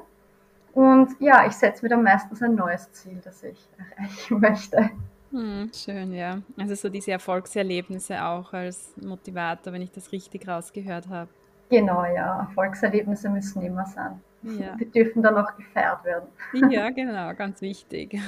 Und 0.73 1.09
ja, 1.19 1.45
ich 1.45 1.53
setze 1.53 1.83
mir 1.83 1.89
dann 1.89 2.03
meistens 2.03 2.41
ein 2.41 2.55
neues 2.55 2.91
Ziel, 2.91 3.21
das 3.23 3.43
ich 3.43 3.59
erreichen 3.77 4.39
möchte. 4.39 4.89
Hm, 5.31 5.71
schön, 5.73 6.13
ja. 6.13 6.41
Also 6.57 6.75
so 6.75 6.89
diese 6.89 7.11
Erfolgserlebnisse 7.11 8.23
auch 8.23 8.53
als 8.53 8.93
Motivator, 8.97 9.73
wenn 9.73 9.81
ich 9.81 9.91
das 9.91 10.11
richtig 10.11 10.47
rausgehört 10.47 11.09
habe. 11.09 11.29
Genau, 11.69 12.03
ja. 12.05 12.41
Erfolgserlebnisse 12.41 13.29
müssen 13.29 13.61
immer 13.61 13.85
sein. 13.85 14.19
Ja. 14.43 14.75
Die 14.75 14.89
dürfen 14.89 15.23
dann 15.23 15.37
auch 15.37 15.55
gefeiert 15.55 16.03
werden. 16.03 16.27
Ja, 16.71 16.89
genau, 16.91 17.33
ganz 17.33 17.61
wichtig. 17.61 18.19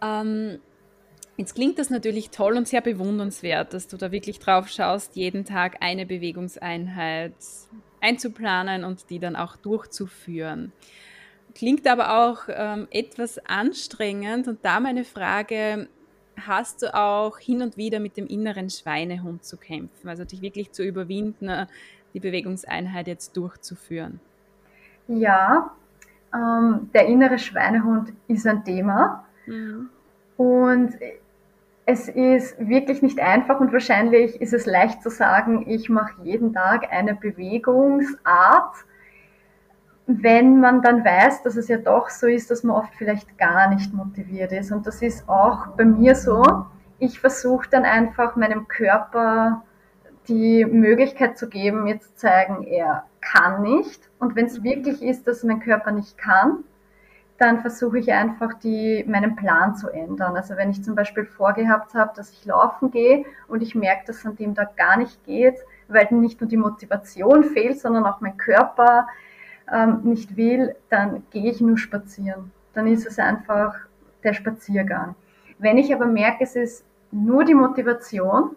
Ähm, 0.00 0.58
Jetzt 1.36 1.54
klingt 1.54 1.78
das 1.78 1.90
natürlich 1.90 2.30
toll 2.30 2.56
und 2.56 2.66
sehr 2.66 2.80
bewundernswert, 2.80 3.74
dass 3.74 3.88
du 3.88 3.98
da 3.98 4.10
wirklich 4.10 4.38
drauf 4.38 4.68
schaust, 4.68 5.16
jeden 5.16 5.44
Tag 5.44 5.76
eine 5.80 6.06
Bewegungseinheit 6.06 7.34
einzuplanen 8.00 8.84
und 8.84 9.10
die 9.10 9.18
dann 9.18 9.36
auch 9.36 9.56
durchzuführen. 9.56 10.72
Klingt 11.56 11.86
aber 11.86 12.18
auch 12.18 12.48
ähm, 12.48 12.86
etwas 12.90 13.38
anstrengend 13.46 14.46
und 14.46 14.62
da 14.62 14.78
meine 14.78 15.04
Frage, 15.04 15.88
hast 16.46 16.82
du 16.82 16.94
auch 16.94 17.38
hin 17.38 17.62
und 17.62 17.78
wieder 17.78 17.98
mit 17.98 18.18
dem 18.18 18.26
inneren 18.26 18.68
Schweinehund 18.68 19.42
zu 19.42 19.56
kämpfen, 19.56 20.10
also 20.10 20.24
dich 20.24 20.42
wirklich 20.42 20.72
zu 20.72 20.82
überwinden, 20.82 21.66
die 22.12 22.20
Bewegungseinheit 22.20 23.06
jetzt 23.06 23.34
durchzuführen? 23.38 24.20
Ja, 25.08 25.70
ähm, 26.34 26.90
der 26.92 27.06
innere 27.06 27.38
Schweinehund 27.38 28.12
ist 28.28 28.46
ein 28.46 28.62
Thema. 28.62 29.24
Mhm. 29.46 29.88
Und 30.36 30.94
es 31.86 32.08
ist 32.08 32.56
wirklich 32.58 33.00
nicht 33.00 33.18
einfach 33.18 33.60
und 33.60 33.72
wahrscheinlich 33.72 34.42
ist 34.42 34.52
es 34.52 34.66
leicht 34.66 35.02
zu 35.02 35.08
sagen, 35.08 35.64
ich 35.66 35.88
mache 35.88 36.20
jeden 36.22 36.52
Tag 36.52 36.92
eine 36.92 37.14
Bewegungsart, 37.14 38.74
wenn 40.06 40.60
man 40.60 40.82
dann 40.82 41.04
weiß, 41.04 41.42
dass 41.42 41.56
es 41.56 41.68
ja 41.68 41.78
doch 41.78 42.10
so 42.10 42.26
ist, 42.26 42.50
dass 42.50 42.62
man 42.62 42.76
oft 42.76 42.94
vielleicht 42.94 43.38
gar 43.38 43.68
nicht 43.68 43.92
motiviert 43.92 44.52
ist. 44.52 44.70
Und 44.70 44.86
das 44.86 45.02
ist 45.02 45.28
auch 45.28 45.68
bei 45.76 45.84
mir 45.84 46.14
so. 46.14 46.42
Ich 46.98 47.18
versuche 47.18 47.68
dann 47.68 47.84
einfach 47.84 48.36
meinem 48.36 48.68
Körper 48.68 49.62
die 50.28 50.64
Möglichkeit 50.64 51.36
zu 51.36 51.48
geben, 51.48 51.84
mir 51.84 52.00
zu 52.00 52.14
zeigen, 52.14 52.62
er 52.62 53.04
kann 53.20 53.62
nicht. 53.62 54.08
Und 54.18 54.36
wenn 54.36 54.46
es 54.46 54.62
wirklich 54.62 55.02
ist, 55.02 55.26
dass 55.26 55.42
mein 55.42 55.60
Körper 55.60 55.90
nicht 55.90 56.16
kann, 56.16 56.64
dann 57.38 57.60
versuche 57.60 57.98
ich 57.98 58.12
einfach 58.12 58.54
die, 58.54 59.04
meinen 59.06 59.36
Plan 59.36 59.76
zu 59.76 59.90
ändern. 59.90 60.36
Also 60.36 60.56
wenn 60.56 60.70
ich 60.70 60.82
zum 60.82 60.94
Beispiel 60.94 61.26
vorgehabt 61.26 61.94
habe, 61.94 62.12
dass 62.16 62.30
ich 62.32 62.44
laufen 62.46 62.90
gehe 62.90 63.24
und 63.48 63.62
ich 63.62 63.74
merke, 63.74 64.06
dass 64.06 64.18
es 64.18 64.26
an 64.26 64.36
dem 64.36 64.54
Tag 64.54 64.76
gar 64.76 64.96
nicht 64.96 65.22
geht, 65.24 65.58
weil 65.88 66.06
nicht 66.10 66.40
nur 66.40 66.48
die 66.48 66.56
Motivation 66.56 67.44
fehlt, 67.44 67.78
sondern 67.78 68.06
auch 68.06 68.20
mein 68.20 68.36
Körper 68.36 69.06
ähm, 69.72 70.00
nicht 70.04 70.36
will, 70.36 70.74
dann 70.90 71.22
gehe 71.30 71.50
ich 71.50 71.60
nur 71.60 71.78
spazieren. 71.78 72.52
Dann 72.74 72.86
ist 72.86 73.06
es 73.06 73.18
einfach 73.18 73.74
der 74.22 74.32
Spaziergang. 74.32 75.14
Wenn 75.58 75.78
ich 75.78 75.94
aber 75.94 76.06
merke, 76.06 76.44
es 76.44 76.56
ist 76.56 76.84
nur 77.10 77.44
die 77.44 77.54
Motivation, 77.54 78.56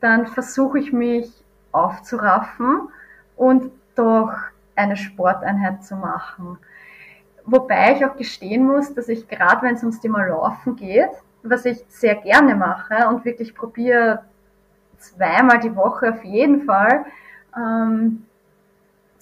dann 0.00 0.26
versuche 0.26 0.78
ich 0.78 0.92
mich 0.92 1.30
aufzuraffen 1.72 2.88
und 3.36 3.70
doch 3.94 4.32
eine 4.76 4.96
Sporteinheit 4.96 5.84
zu 5.84 5.96
machen. 5.96 6.58
Wobei 7.44 7.94
ich 7.94 8.04
auch 8.04 8.16
gestehen 8.16 8.64
muss, 8.64 8.94
dass 8.94 9.08
ich 9.08 9.28
gerade, 9.28 9.62
wenn 9.62 9.74
es 9.74 9.82
ums 9.82 10.00
Thema 10.00 10.24
Laufen 10.24 10.76
geht, 10.76 11.10
was 11.42 11.64
ich 11.66 11.84
sehr 11.88 12.14
gerne 12.14 12.54
mache 12.54 13.06
und 13.08 13.24
wirklich 13.24 13.54
probiere, 13.54 14.24
zweimal 14.98 15.60
die 15.60 15.76
Woche 15.76 16.14
auf 16.14 16.24
jeden 16.24 16.62
Fall 16.62 17.04
ähm, 17.56 18.24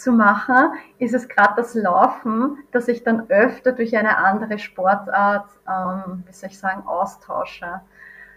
zu 0.03 0.13
machen, 0.13 0.73
ist 0.99 1.15
es 1.15 1.29
gerade 1.29 1.55
das 1.57 1.75
Laufen, 1.75 2.59
dass 2.73 2.89
ich 2.89 3.05
dann 3.05 3.31
öfter 3.31 3.73
durch 3.73 3.97
eine 3.97 4.19
andere 4.19 4.59
Sportart, 4.59 5.49
ähm, 5.69 6.25
wie 6.27 6.33
soll 6.33 6.51
ich 6.51 6.59
sagen, 6.59 6.87
austausche. 6.87 7.81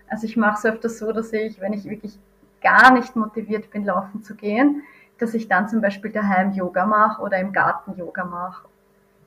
Also 0.10 0.26
ich 0.26 0.38
mache 0.38 0.58
es 0.58 0.66
öfter 0.66 0.90
so, 0.90 1.12
dass 1.12 1.34
ich, 1.34 1.60
wenn 1.60 1.74
ich 1.74 1.86
wirklich 1.86 2.20
gar 2.62 2.94
nicht 2.94 3.16
motiviert 3.16 3.72
bin, 3.72 3.86
laufen 3.86 4.24
zu 4.24 4.36
gehen, 4.36 4.84
dass 5.18 5.34
ich 5.34 5.48
dann 5.48 5.68
zum 5.68 5.82
Beispiel 5.82 6.12
daheim 6.12 6.52
Yoga 6.54 6.86
mache 6.86 7.22
oder 7.22 7.38
im 7.40 7.54
Garten 7.54 7.98
Yoga 7.98 8.26
mache 8.26 8.68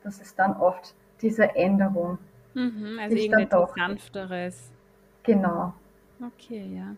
das 0.08 0.20
ist 0.20 0.38
dann 0.38 0.56
oft 0.56 0.94
diese 1.20 1.54
Änderung. 1.54 2.18
Mhm, 2.54 2.98
also 3.00 3.16
irgendetwas 3.16 3.70
Sanfteres. 3.74 4.72
Genau. 5.22 5.74
Okay, 6.20 6.76
ja. 6.76 6.96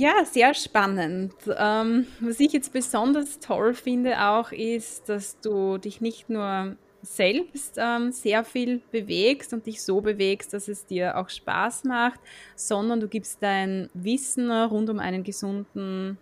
Ja, 0.00 0.24
sehr 0.24 0.54
spannend. 0.54 1.34
Ähm, 1.56 2.06
was 2.20 2.38
ich 2.38 2.52
jetzt 2.52 2.72
besonders 2.72 3.40
toll 3.40 3.74
finde 3.74 4.28
auch 4.28 4.52
ist, 4.52 5.08
dass 5.08 5.40
du 5.40 5.76
dich 5.78 6.00
nicht 6.00 6.30
nur 6.30 6.76
selbst 7.02 7.78
ähm, 7.78 8.12
sehr 8.12 8.44
viel 8.44 8.80
bewegst 8.92 9.52
und 9.52 9.66
dich 9.66 9.82
so 9.82 10.00
bewegst, 10.00 10.52
dass 10.54 10.68
es 10.68 10.86
dir 10.86 11.18
auch 11.18 11.28
Spaß 11.28 11.82
macht, 11.82 12.20
sondern 12.54 13.00
du 13.00 13.08
gibst 13.08 13.42
dein 13.42 13.90
Wissen 13.92 14.52
rund 14.52 14.88
um 14.88 15.00
einen 15.00 15.24
gesunden 15.24 16.16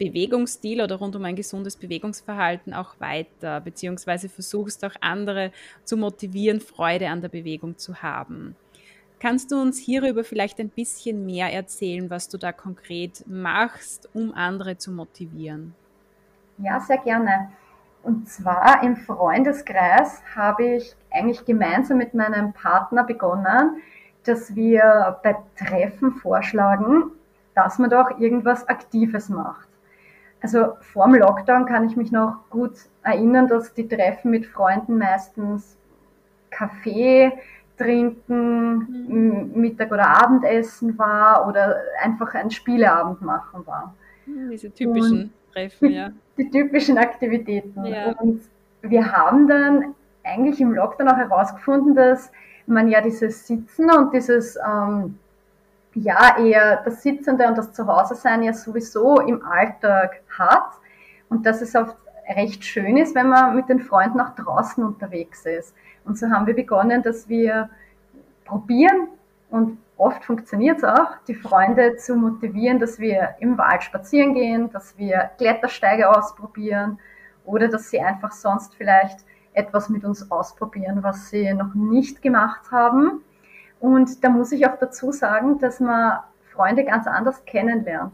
Bewegungsstil 0.00 0.82
oder 0.82 0.96
rund 0.96 1.14
um 1.14 1.24
ein 1.24 1.36
gesundes 1.36 1.76
Bewegungsverhalten 1.76 2.74
auch 2.74 2.98
weiter, 2.98 3.60
beziehungsweise 3.60 4.28
versuchst 4.28 4.84
auch 4.84 4.96
andere 5.00 5.52
zu 5.84 5.96
motivieren, 5.96 6.60
Freude 6.60 7.08
an 7.10 7.20
der 7.20 7.28
Bewegung 7.28 7.78
zu 7.78 8.02
haben. 8.02 8.56
Kannst 9.24 9.52
du 9.52 9.56
uns 9.58 9.78
hierüber 9.78 10.22
vielleicht 10.22 10.60
ein 10.60 10.68
bisschen 10.68 11.24
mehr 11.24 11.50
erzählen, 11.50 12.10
was 12.10 12.28
du 12.28 12.36
da 12.36 12.52
konkret 12.52 13.24
machst, 13.26 14.10
um 14.12 14.34
andere 14.34 14.76
zu 14.76 14.92
motivieren? 14.92 15.74
Ja, 16.58 16.78
sehr 16.78 16.98
gerne. 16.98 17.48
Und 18.02 18.28
zwar 18.28 18.82
im 18.82 18.96
Freundeskreis 18.96 20.20
habe 20.36 20.74
ich 20.74 20.94
eigentlich 21.10 21.42
gemeinsam 21.46 21.96
mit 21.96 22.12
meinem 22.12 22.52
Partner 22.52 23.02
begonnen, 23.02 23.80
dass 24.24 24.54
wir 24.54 25.18
bei 25.22 25.34
Treffen 25.56 26.12
vorschlagen, 26.16 27.04
dass 27.54 27.78
man 27.78 27.88
doch 27.88 28.20
irgendwas 28.20 28.68
Aktives 28.68 29.30
macht. 29.30 29.68
Also 30.42 30.74
vor 30.80 31.06
dem 31.06 31.14
Lockdown 31.14 31.64
kann 31.64 31.88
ich 31.88 31.96
mich 31.96 32.12
noch 32.12 32.40
gut 32.50 32.74
erinnern, 33.02 33.48
dass 33.48 33.72
die 33.72 33.88
Treffen 33.88 34.30
mit 34.30 34.44
Freunden 34.44 34.98
meistens 34.98 35.78
Kaffee 36.50 37.32
trinken, 37.76 38.76
mhm. 39.08 39.60
Mittag- 39.60 39.92
oder 39.92 40.08
Abendessen 40.22 40.98
war 40.98 41.48
oder 41.48 41.76
einfach 42.02 42.34
ein 42.34 42.50
Spieleabend 42.50 43.22
machen 43.22 43.66
war. 43.66 43.94
Diese 44.26 44.70
typischen 44.72 45.22
Und 45.22 45.32
Treffen, 45.52 45.90
ja. 45.90 46.10
Die 46.36 46.50
typischen 46.50 46.98
Aktivitäten. 46.98 47.84
Ja. 47.84 48.12
Und 48.12 48.42
wir 48.82 49.12
haben 49.12 49.46
dann 49.46 49.94
eigentlich 50.24 50.60
im 50.60 50.72
Lockdown 50.72 51.08
auch 51.08 51.16
herausgefunden, 51.16 51.94
dass 51.94 52.30
man 52.66 52.88
ja 52.88 53.00
dieses 53.00 53.46
Sitzen 53.46 53.90
und 53.90 54.12
dieses 54.12 54.56
ähm, 54.56 55.18
ja 55.94 56.38
eher 56.38 56.82
das 56.84 57.02
Sitzende 57.02 57.46
und 57.46 57.58
das 57.58 57.72
Zuhause-Sein 57.72 58.42
ja 58.42 58.52
sowieso 58.52 59.20
im 59.20 59.44
Alltag 59.44 60.22
hat 60.38 60.70
und 61.28 61.46
dass 61.46 61.60
es 61.60 61.74
oft 61.74 61.96
recht 62.28 62.64
schön 62.64 62.96
ist, 62.96 63.14
wenn 63.14 63.28
man 63.28 63.56
mit 63.56 63.68
den 63.68 63.80
Freunden 63.80 64.20
auch 64.20 64.34
draußen 64.34 64.82
unterwegs 64.84 65.44
ist. 65.44 65.74
Und 66.04 66.18
so 66.18 66.28
haben 66.28 66.46
wir 66.46 66.54
begonnen, 66.54 67.02
dass 67.02 67.28
wir 67.28 67.70
probieren 68.44 69.08
und 69.50 69.78
oft 69.96 70.24
funktioniert 70.24 70.78
es 70.78 70.84
auch, 70.84 71.16
die 71.28 71.34
Freunde 71.34 71.96
zu 71.96 72.16
motivieren, 72.16 72.78
dass 72.78 72.98
wir 72.98 73.36
im 73.40 73.56
Wald 73.56 73.82
spazieren 73.82 74.34
gehen, 74.34 74.70
dass 74.70 74.96
wir 74.98 75.30
Klettersteige 75.38 76.10
ausprobieren 76.10 76.98
oder 77.44 77.68
dass 77.68 77.90
sie 77.90 78.00
einfach 78.00 78.32
sonst 78.32 78.74
vielleicht 78.74 79.20
etwas 79.52 79.88
mit 79.88 80.04
uns 80.04 80.30
ausprobieren, 80.30 81.02
was 81.02 81.30
sie 81.30 81.52
noch 81.54 81.74
nicht 81.74 82.22
gemacht 82.22 82.70
haben. 82.70 83.22
Und 83.80 84.24
da 84.24 84.28
muss 84.28 84.52
ich 84.52 84.66
auch 84.66 84.78
dazu 84.78 85.12
sagen, 85.12 85.58
dass 85.58 85.78
man 85.80 86.18
Freunde 86.52 86.84
ganz 86.84 87.06
anders 87.06 87.44
kennenlernt, 87.44 88.12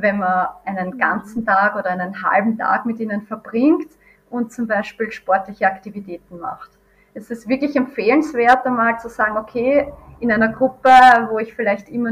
wenn 0.00 0.18
man 0.18 0.48
einen 0.64 0.90
mhm. 0.90 0.98
ganzen 0.98 1.46
Tag 1.46 1.76
oder 1.76 1.90
einen 1.90 2.22
halben 2.22 2.58
Tag 2.58 2.86
mit 2.86 3.00
ihnen 3.00 3.22
verbringt 3.22 3.88
und 4.30 4.52
zum 4.52 4.66
Beispiel 4.66 5.10
sportliche 5.10 5.66
Aktivitäten 5.66 6.38
macht. 6.38 6.70
Es 7.14 7.30
ist 7.30 7.48
wirklich 7.48 7.76
empfehlenswert, 7.76 8.66
einmal 8.66 8.98
zu 8.98 9.08
sagen, 9.08 9.38
okay, 9.38 9.90
in 10.20 10.30
einer 10.30 10.48
Gruppe, 10.48 10.90
wo 11.30 11.38
ich 11.38 11.54
vielleicht 11.54 11.88
immer 11.88 12.10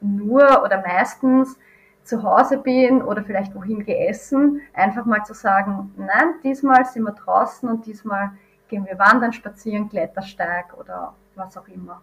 nur 0.00 0.64
oder 0.64 0.82
meistens 0.82 1.56
zu 2.02 2.22
Hause 2.22 2.58
bin 2.58 3.02
oder 3.02 3.22
vielleicht 3.22 3.54
wohin 3.54 3.84
geessen, 3.84 4.62
einfach 4.72 5.04
mal 5.04 5.22
zu 5.24 5.34
sagen, 5.34 5.94
nein, 5.96 6.34
diesmal 6.42 6.84
sind 6.84 7.04
wir 7.04 7.12
draußen 7.12 7.68
und 7.68 7.86
diesmal 7.86 8.32
gehen 8.68 8.86
wir 8.86 8.98
wandern, 8.98 9.32
spazieren, 9.32 9.88
Klettersteig 9.88 10.76
oder 10.76 11.14
was 11.36 11.56
auch 11.56 11.68
immer. 11.68 12.02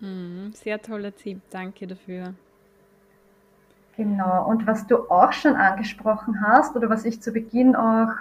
Mhm, 0.00 0.52
sehr 0.54 0.80
toller 0.80 1.14
Tipp, 1.14 1.40
danke 1.50 1.86
dafür. 1.86 2.34
Genau, 3.98 4.46
und 4.46 4.64
was 4.68 4.86
du 4.86 5.10
auch 5.10 5.32
schon 5.32 5.56
angesprochen 5.56 6.40
hast 6.40 6.76
oder 6.76 6.88
was 6.88 7.04
ich 7.04 7.20
zu 7.20 7.32
Beginn 7.32 7.74
auch 7.74 8.12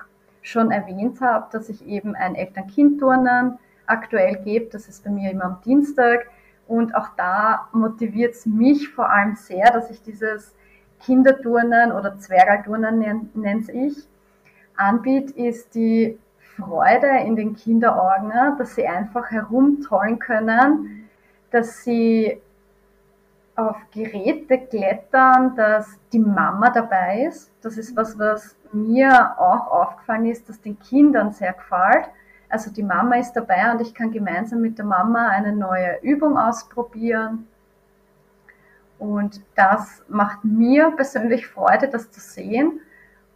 schon 0.42 0.72
erwähnt 0.72 1.22
habe, 1.22 1.50
dass 1.52 1.70
ich 1.70 1.86
eben 1.86 2.16
ein 2.16 2.34
Eltern-Kind-Turnen 2.34 3.60
aktuell 3.86 4.38
gebe, 4.44 4.72
das 4.72 4.88
ist 4.88 5.04
bei 5.04 5.12
mir 5.12 5.30
immer 5.30 5.46
am 5.46 5.62
Dienstag. 5.64 6.32
Und 6.68 6.96
auch 6.96 7.10
da 7.16 7.68
motiviert 7.74 8.34
es 8.34 8.48
mich 8.48 8.90
vor 8.90 9.12
allem 9.12 9.36
sehr, 9.36 9.72
dass 9.72 9.92
ich 9.92 10.02
dieses 10.02 10.56
Kinderturnen 11.02 11.92
oder 11.92 12.18
Zwergalturnen 12.18 13.30
nennt 13.36 13.70
ich, 13.70 14.08
anbiete, 14.78 15.40
ist 15.40 15.76
die 15.76 16.18
Freude 16.56 17.20
in 17.24 17.36
den 17.36 17.56
Kinderaugen, 17.56 18.32
dass 18.58 18.74
sie 18.74 18.88
einfach 18.88 19.30
herumtollen 19.30 20.18
können, 20.18 21.08
dass 21.52 21.84
sie 21.84 22.42
auf 23.58 23.76
Geräte 23.92 24.60
klettern, 24.60 25.56
dass 25.56 26.00
die 26.14 26.20
Mama 26.20 26.70
dabei 26.70 27.26
ist. 27.26 27.52
Das 27.62 27.78
ist 27.78 27.98
was, 27.98 28.18
was 28.18 28.56
mir 28.72 29.36
auch 29.40 29.68
aufgefallen 29.72 30.28
ist, 30.28 30.48
dass 30.48 30.62
den 30.62 30.80
Kindern 30.80 31.32
sehr 31.34 31.54
gefällt. 31.54 32.08
Also 32.50 32.72
die 32.72 32.84
Mama 32.84 33.18
ist 33.18 33.34
dabei 33.34 33.72
und 33.72 33.82
ich 33.82 33.94
kann 33.94 34.12
gemeinsam 34.12 34.62
mit 34.62 34.78
der 34.78 34.86
Mama 34.86 35.28
eine 35.30 35.54
neue 35.54 36.00
Übung 36.02 36.38
ausprobieren. 36.38 37.48
Und 39.00 39.42
das 39.56 40.04
macht 40.08 40.44
mir 40.44 40.92
persönlich 40.92 41.48
Freude, 41.48 41.88
das 41.88 42.12
zu 42.12 42.20
sehen. 42.20 42.80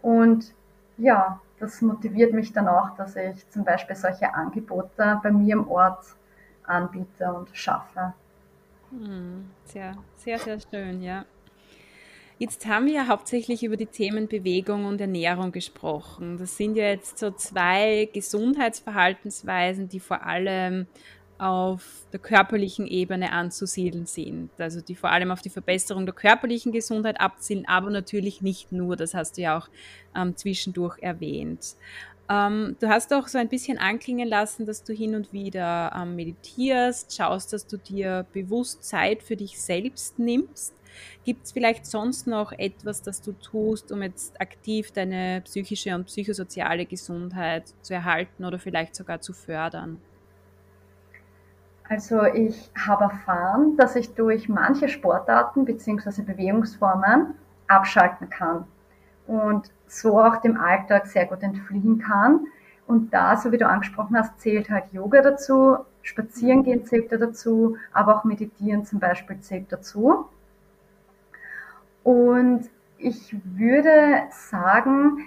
Und 0.03 0.53
ja, 0.97 1.39
das 1.59 1.81
motiviert 1.81 2.33
mich 2.33 2.53
dann 2.53 2.67
auch, 2.67 2.95
dass 2.95 3.15
ich 3.15 3.49
zum 3.49 3.63
Beispiel 3.63 3.95
solche 3.95 4.33
Angebote 4.33 5.19
bei 5.23 5.31
mir 5.31 5.55
im 5.55 5.67
Ort 5.67 6.15
anbiete 6.63 7.33
und 7.33 7.49
schaffe. 7.53 8.13
Hm, 8.91 9.49
sehr, 9.65 9.97
sehr, 10.17 10.37
sehr 10.39 10.59
schön, 10.59 11.01
ja. 11.01 11.25
Jetzt 12.37 12.65
haben 12.65 12.87
wir 12.87 12.93
ja 12.93 13.07
hauptsächlich 13.07 13.63
über 13.63 13.77
die 13.77 13.85
Themen 13.85 14.27
Bewegung 14.27 14.85
und 14.85 14.99
Ernährung 14.99 15.51
gesprochen. 15.51 16.37
Das 16.37 16.57
sind 16.57 16.75
ja 16.75 16.85
jetzt 16.85 17.19
so 17.19 17.29
zwei 17.31 18.09
Gesundheitsverhaltensweisen, 18.11 19.87
die 19.89 19.99
vor 19.99 20.25
allem 20.25 20.87
auf 21.37 22.05
der 22.11 22.19
körperlichen 22.19 22.87
Ebene 22.87 23.31
anzusiedeln 23.31 24.07
sind. 24.07 24.51
Also 24.59 24.81
die 24.81 24.95
vor 24.95 25.11
allem 25.11 25.31
auf 25.31 25.41
die 25.41 25.49
Verbesserung 25.49 26.05
der 26.05 26.15
körperlichen 26.15 26.71
Gesundheit 26.71 27.21
abzielen, 27.21 27.67
aber 27.67 27.89
natürlich 27.89 28.41
nicht 28.41 28.71
nur, 28.71 28.95
das 28.95 29.13
hast 29.13 29.37
du 29.37 29.41
ja 29.41 29.57
auch 29.57 29.69
ähm, 30.15 30.35
zwischendurch 30.35 30.97
erwähnt. 30.99 31.75
Ähm, 32.29 32.75
du 32.79 32.87
hast 32.87 33.13
auch 33.13 33.27
so 33.27 33.37
ein 33.37 33.49
bisschen 33.49 33.77
anklingen 33.77 34.27
lassen, 34.27 34.65
dass 34.65 34.83
du 34.83 34.93
hin 34.93 35.15
und 35.15 35.33
wieder 35.33 35.91
ähm, 35.95 36.15
meditierst, 36.15 37.15
schaust, 37.15 37.51
dass 37.53 37.67
du 37.67 37.77
dir 37.77 38.25
bewusst 38.31 38.83
Zeit 38.83 39.23
für 39.23 39.35
dich 39.35 39.59
selbst 39.59 40.17
nimmst. 40.19 40.73
Gibt 41.23 41.45
es 41.45 41.51
vielleicht 41.51 41.85
sonst 41.85 42.27
noch 42.27 42.51
etwas, 42.51 43.01
das 43.01 43.21
du 43.21 43.33
tust, 43.33 43.91
um 43.91 44.01
jetzt 44.01 44.39
aktiv 44.39 44.91
deine 44.91 45.41
psychische 45.41 45.95
und 45.95 46.05
psychosoziale 46.05 46.85
Gesundheit 46.85 47.73
zu 47.81 47.93
erhalten 47.93 48.45
oder 48.45 48.59
vielleicht 48.59 48.95
sogar 48.95 49.21
zu 49.21 49.33
fördern? 49.33 50.01
Also 51.89 52.23
ich 52.23 52.71
habe 52.77 53.05
erfahren, 53.05 53.75
dass 53.75 53.95
ich 53.95 54.13
durch 54.13 54.47
manche 54.47 54.87
Sportarten 54.87 55.65
bzw. 55.65 56.21
Bewegungsformen 56.21 57.35
abschalten 57.67 58.29
kann 58.29 58.65
und 59.31 59.71
so 59.87 60.19
auch 60.19 60.41
dem 60.41 60.59
Alltag 60.59 61.07
sehr 61.07 61.25
gut 61.25 61.41
entfliehen 61.41 61.99
kann. 61.99 62.47
Und 62.85 63.13
da, 63.13 63.37
so 63.37 63.53
wie 63.53 63.57
du 63.57 63.65
angesprochen 63.65 64.17
hast, 64.17 64.41
zählt 64.41 64.69
halt 64.69 64.91
Yoga 64.91 65.21
dazu, 65.21 65.77
Spazierengehen 66.01 66.85
zählt 66.85 67.11
da 67.11 67.17
dazu, 67.17 67.77
aber 67.93 68.17
auch 68.17 68.23
Meditieren 68.25 68.85
zum 68.85 68.99
Beispiel 68.99 69.39
zählt 69.39 69.71
dazu. 69.71 70.25
Und 72.03 72.69
ich 72.97 73.35
würde 73.55 74.23
sagen, 74.31 75.25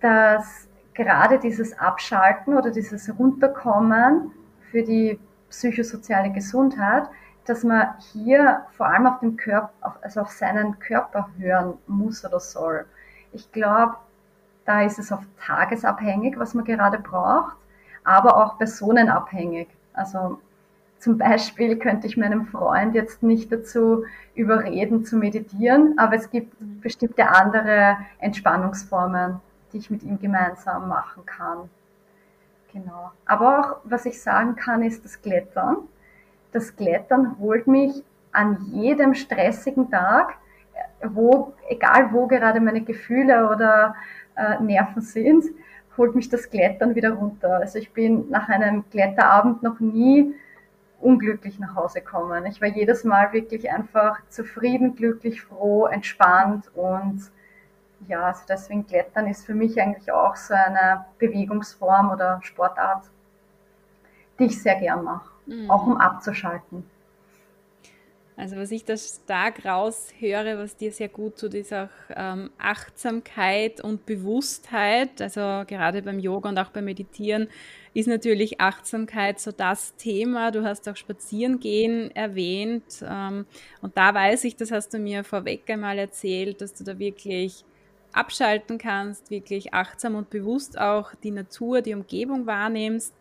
dass 0.00 0.68
gerade 0.94 1.38
dieses 1.38 1.78
Abschalten 1.78 2.56
oder 2.56 2.70
dieses 2.70 3.12
Runterkommen 3.18 4.30
für 4.70 4.82
die 4.82 5.18
psychosoziale 5.50 6.32
Gesundheit, 6.32 7.04
dass 7.44 7.64
man 7.64 7.88
hier 8.12 8.62
vor 8.70 8.86
allem 8.86 9.06
auf 9.06 9.20
den 9.20 9.36
Körper, 9.36 9.98
also 10.00 10.20
auf 10.20 10.30
seinen 10.30 10.78
Körper 10.78 11.28
hören 11.36 11.74
muss 11.86 12.24
oder 12.24 12.40
soll. 12.40 12.86
Ich 13.32 13.50
glaube, 13.52 13.96
da 14.64 14.82
ist 14.82 14.98
es 14.98 15.10
oft 15.10 15.26
tagesabhängig, 15.44 16.38
was 16.38 16.54
man 16.54 16.64
gerade 16.64 16.98
braucht, 16.98 17.56
aber 18.04 18.36
auch 18.36 18.58
personenabhängig. 18.58 19.68
Also 19.94 20.38
zum 20.98 21.18
Beispiel 21.18 21.76
könnte 21.76 22.06
ich 22.06 22.16
meinem 22.16 22.46
Freund 22.46 22.94
jetzt 22.94 23.22
nicht 23.22 23.50
dazu 23.50 24.04
überreden 24.34 25.04
zu 25.04 25.16
meditieren, 25.16 25.94
aber 25.98 26.14
es 26.14 26.30
gibt 26.30 26.54
bestimmte 26.80 27.28
andere 27.28 27.96
Entspannungsformen, 28.18 29.40
die 29.72 29.78
ich 29.78 29.90
mit 29.90 30.02
ihm 30.04 30.20
gemeinsam 30.20 30.88
machen 30.88 31.26
kann. 31.26 31.68
Genau. 32.72 33.10
Aber 33.26 33.58
auch, 33.58 33.76
was 33.84 34.06
ich 34.06 34.22
sagen 34.22 34.56
kann, 34.56 34.82
ist 34.82 35.04
das 35.04 35.20
Klettern. 35.20 35.76
Das 36.52 36.74
Klettern 36.76 37.36
holt 37.38 37.66
mich 37.66 38.02
an 38.30 38.58
jedem 38.70 39.14
stressigen 39.14 39.90
Tag, 39.90 40.36
wo, 41.02 41.54
egal 41.68 42.12
wo 42.12 42.26
gerade 42.26 42.60
meine 42.60 42.82
Gefühle 42.82 43.48
oder 43.48 43.94
äh, 44.36 44.62
Nerven 44.62 45.02
sind, 45.02 45.44
holt 45.96 46.14
mich 46.14 46.28
das 46.28 46.48
Klettern 46.48 46.94
wieder 46.94 47.12
runter. 47.12 47.56
Also 47.56 47.78
ich 47.78 47.92
bin 47.92 48.30
nach 48.30 48.48
einem 48.48 48.88
Kletterabend 48.90 49.62
noch 49.62 49.80
nie 49.80 50.34
unglücklich 51.00 51.58
nach 51.58 51.74
Hause 51.74 52.00
gekommen. 52.00 52.46
Ich 52.46 52.60
war 52.60 52.68
jedes 52.68 53.04
Mal 53.04 53.32
wirklich 53.32 53.70
einfach 53.70 54.20
zufrieden, 54.28 54.94
glücklich, 54.94 55.42
froh, 55.42 55.86
entspannt 55.86 56.70
und 56.74 57.30
ja, 58.08 58.22
also 58.24 58.42
deswegen 58.48 58.86
Klettern 58.86 59.26
ist 59.28 59.44
für 59.44 59.54
mich 59.54 59.80
eigentlich 59.80 60.10
auch 60.10 60.34
so 60.34 60.54
eine 60.54 61.04
Bewegungsform 61.18 62.10
oder 62.10 62.40
Sportart, 62.42 63.04
die 64.38 64.46
ich 64.46 64.60
sehr 64.60 64.76
gern 64.76 65.04
mache, 65.04 65.30
mhm. 65.46 65.70
auch 65.70 65.86
um 65.86 65.96
abzuschalten. 65.96 66.84
Also 68.42 68.56
was 68.56 68.72
ich 68.72 68.84
da 68.84 68.96
stark 68.96 69.64
raushöre, 69.64 70.58
was 70.58 70.76
dir 70.76 70.90
sehr 70.90 71.08
gut 71.08 71.38
tut, 71.38 71.54
ist 71.54 71.72
auch 71.72 71.86
ähm, 72.16 72.50
Achtsamkeit 72.58 73.80
und 73.80 74.04
Bewusstheit. 74.04 75.22
Also 75.22 75.62
gerade 75.64 76.02
beim 76.02 76.18
Yoga 76.18 76.48
und 76.48 76.58
auch 76.58 76.70
beim 76.70 76.86
Meditieren 76.86 77.46
ist 77.94 78.08
natürlich 78.08 78.60
Achtsamkeit 78.60 79.38
so 79.38 79.52
das 79.52 79.94
Thema. 79.94 80.50
Du 80.50 80.64
hast 80.64 80.88
auch 80.88 80.96
Spazierengehen 80.96 82.10
erwähnt. 82.16 83.04
Ähm, 83.08 83.46
und 83.80 83.96
da 83.96 84.12
weiß 84.12 84.42
ich, 84.42 84.56
das 84.56 84.72
hast 84.72 84.92
du 84.92 84.98
mir 84.98 85.22
vorweg 85.22 85.70
einmal 85.70 85.96
erzählt, 86.00 86.62
dass 86.62 86.74
du 86.74 86.82
da 86.82 86.98
wirklich 86.98 87.64
abschalten 88.10 88.76
kannst, 88.76 89.30
wirklich 89.30 89.72
achtsam 89.72 90.16
und 90.16 90.30
bewusst 90.30 90.80
auch 90.80 91.14
die 91.22 91.30
Natur, 91.30 91.80
die 91.80 91.94
Umgebung 91.94 92.44
wahrnimmst 92.46 93.14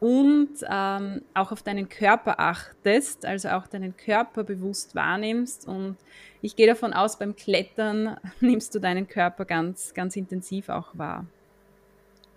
und 0.00 0.48
ähm, 0.68 1.20
auch 1.34 1.52
auf 1.52 1.62
deinen 1.62 1.88
Körper 1.88 2.40
achtest, 2.40 3.26
also 3.26 3.50
auch 3.50 3.66
deinen 3.66 3.96
Körper 3.96 4.44
bewusst 4.44 4.94
wahrnimmst. 4.94 5.68
Und 5.68 5.98
ich 6.40 6.56
gehe 6.56 6.66
davon 6.66 6.94
aus, 6.94 7.18
beim 7.18 7.36
Klettern 7.36 8.16
nimmst 8.40 8.74
du 8.74 8.78
deinen 8.78 9.06
Körper 9.06 9.44
ganz, 9.44 9.92
ganz 9.92 10.16
intensiv 10.16 10.70
auch 10.70 10.88
wahr. 10.94 11.26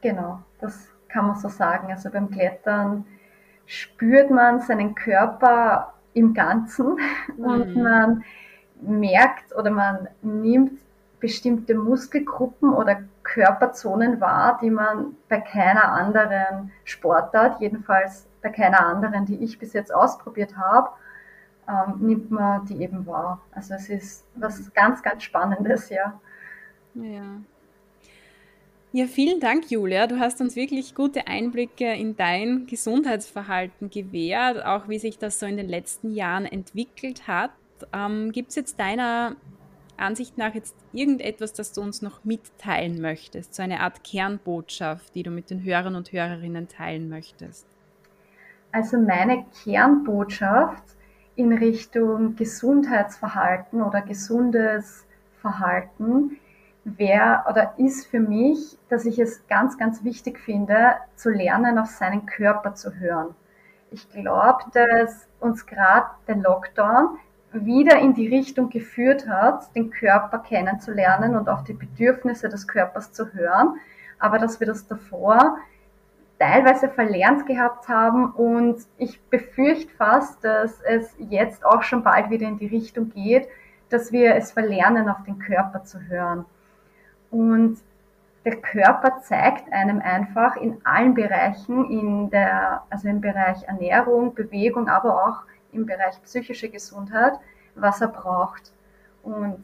Genau, 0.02 0.44
das 0.60 0.90
kann 1.08 1.28
man 1.28 1.40
so 1.40 1.48
sagen. 1.48 1.88
Also 1.90 2.10
beim 2.10 2.30
Klettern 2.30 3.06
spürt 3.66 4.30
man 4.30 4.60
seinen 4.60 4.94
Körper 4.94 5.94
im 6.14 6.34
Ganzen 6.34 6.98
mhm. 7.38 7.46
und 7.46 7.76
man 7.76 8.24
merkt 8.82 9.56
oder 9.56 9.72
man 9.72 10.10
nimmt 10.22 10.82
bestimmte 11.22 11.76
Muskelgruppen 11.76 12.74
oder 12.74 13.04
Körperzonen 13.34 14.22
wahr, 14.22 14.60
die 14.62 14.70
man 14.70 15.16
bei 15.28 15.40
keiner 15.42 15.92
anderen 15.92 16.72
Sportart, 16.84 17.60
jedenfalls 17.60 18.28
bei 18.44 18.50
keiner 18.50 18.86
anderen, 18.86 19.26
die 19.26 19.44
ich 19.44 19.58
bis 19.58 19.74
jetzt 19.74 19.94
ausprobiert 19.94 20.56
habe, 20.56 20.90
ähm, 21.68 21.96
nimmt 22.00 22.30
man 22.30 22.66
die 22.68 22.80
eben 22.84 23.08
wahr. 23.08 23.42
Also 23.52 23.74
es 23.74 23.90
ist 23.90 24.26
was 24.36 24.72
ganz, 24.74 25.02
ganz 25.02 25.24
Spannendes, 25.24 25.90
ja. 25.90 26.20
Ja. 26.94 27.24
Ja, 28.92 29.08
vielen 29.08 29.40
Dank, 29.40 29.72
Julia. 29.72 30.06
Du 30.06 30.20
hast 30.20 30.40
uns 30.40 30.56
wirklich 30.56 30.94
gute 30.94 31.26
Einblicke 31.26 31.92
in 31.92 32.16
dein 32.16 32.68
Gesundheitsverhalten 32.68 33.90
gewährt, 33.90 34.64
auch 34.64 34.88
wie 34.88 35.00
sich 35.00 35.18
das 35.18 35.40
so 35.40 35.48
in 35.48 35.58
den 35.58 35.68
letzten 35.68 36.14
Jahren 36.14 36.46
entwickelt 36.46 37.28
hat. 37.28 37.50
Ähm, 37.92 38.32
Gibt 38.32 38.50
es 38.50 38.56
jetzt 38.56 38.80
deiner 38.80 39.36
Ansicht 40.04 40.38
nach 40.38 40.54
jetzt 40.54 40.76
irgendetwas, 40.92 41.54
das 41.54 41.72
du 41.74 41.82
uns 41.82 42.02
noch 42.02 42.24
mitteilen 42.24 43.02
möchtest? 43.02 43.56
So 43.56 43.64
eine 43.64 43.80
Art 43.80 44.04
Kernbotschaft, 44.04 45.16
die 45.16 45.24
du 45.24 45.32
mit 45.32 45.50
den 45.50 45.64
Hörern 45.64 45.96
und 45.96 46.12
Hörerinnen 46.12 46.68
teilen 46.68 47.10
möchtest? 47.10 47.66
Also 48.72 48.98
meine 49.00 49.46
Kernbotschaft 49.64 50.84
in 51.36 51.54
Richtung 51.54 52.36
Gesundheitsverhalten 52.36 53.82
oder 53.82 54.02
gesundes 54.02 55.06
Verhalten 55.42 56.38
wäre 56.84 57.44
oder 57.50 57.74
ist 57.78 58.08
für 58.08 58.20
mich, 58.20 58.78
dass 58.90 59.06
ich 59.06 59.20
es 59.20 59.48
ganz, 59.48 59.78
ganz 59.78 60.04
wichtig 60.04 60.40
finde, 60.40 60.96
zu 61.16 61.30
lernen, 61.30 61.78
auf 61.78 61.90
seinen 61.90 62.26
Körper 62.26 62.76
zu 62.76 62.94
hören. 62.96 63.36
Ich 63.92 64.10
glaube, 64.10 64.64
dass 64.74 65.28
uns 65.40 65.66
gerade 65.66 66.08
der 66.28 66.38
Lockdown 66.38 67.20
wieder 67.54 68.00
in 68.00 68.14
die 68.14 68.28
Richtung 68.28 68.70
geführt 68.70 69.28
hat, 69.28 69.74
den 69.76 69.90
Körper 69.90 70.40
kennenzulernen 70.40 71.36
und 71.36 71.50
auf 71.50 71.64
die 71.64 71.74
Bedürfnisse 71.74 72.50
des 72.50 72.68
Körpers 72.68 73.12
zu 73.12 73.34
hören, 73.34 73.76
aber 74.20 74.40
dass 74.40 74.60
wir 74.60 74.68
das 74.68 74.88
davor 74.88 75.58
teilweise 76.40 76.90
verlernt 76.90 77.46
gehabt 77.46 77.88
haben 77.88 78.32
und 78.32 78.78
ich 78.98 79.22
befürchte 79.30 79.94
fast, 79.96 80.44
dass 80.44 80.82
es 80.82 81.16
jetzt 81.18 81.66
auch 81.66 81.84
schon 81.84 82.04
bald 82.04 82.30
wieder 82.30 82.48
in 82.48 82.58
die 82.58 82.68
Richtung 82.68 83.12
geht, 83.12 83.48
dass 83.90 84.12
wir 84.12 84.36
es 84.36 84.52
verlernen, 84.52 85.08
auf 85.08 85.24
den 85.24 85.40
Körper 85.40 85.84
zu 85.84 86.02
hören. 86.02 86.46
Und 87.32 87.78
der 88.46 88.58
Körper 88.58 89.22
zeigt 89.22 89.72
einem 89.72 90.02
einfach 90.02 90.58
in 90.58 90.78
allen 90.84 91.14
Bereichen, 91.14 91.90
in 91.90 92.30
der, 92.30 92.84
also 92.90 93.08
im 93.08 93.22
Bereich 93.22 93.64
Ernährung, 93.64 94.34
Bewegung, 94.34 94.90
aber 94.90 95.26
auch 95.26 95.53
im 95.74 95.86
Bereich 95.86 96.22
psychische 96.24 96.70
Gesundheit, 96.70 97.34
was 97.76 98.02
er 98.02 98.08
braucht. 98.08 98.72
Und 99.24 99.64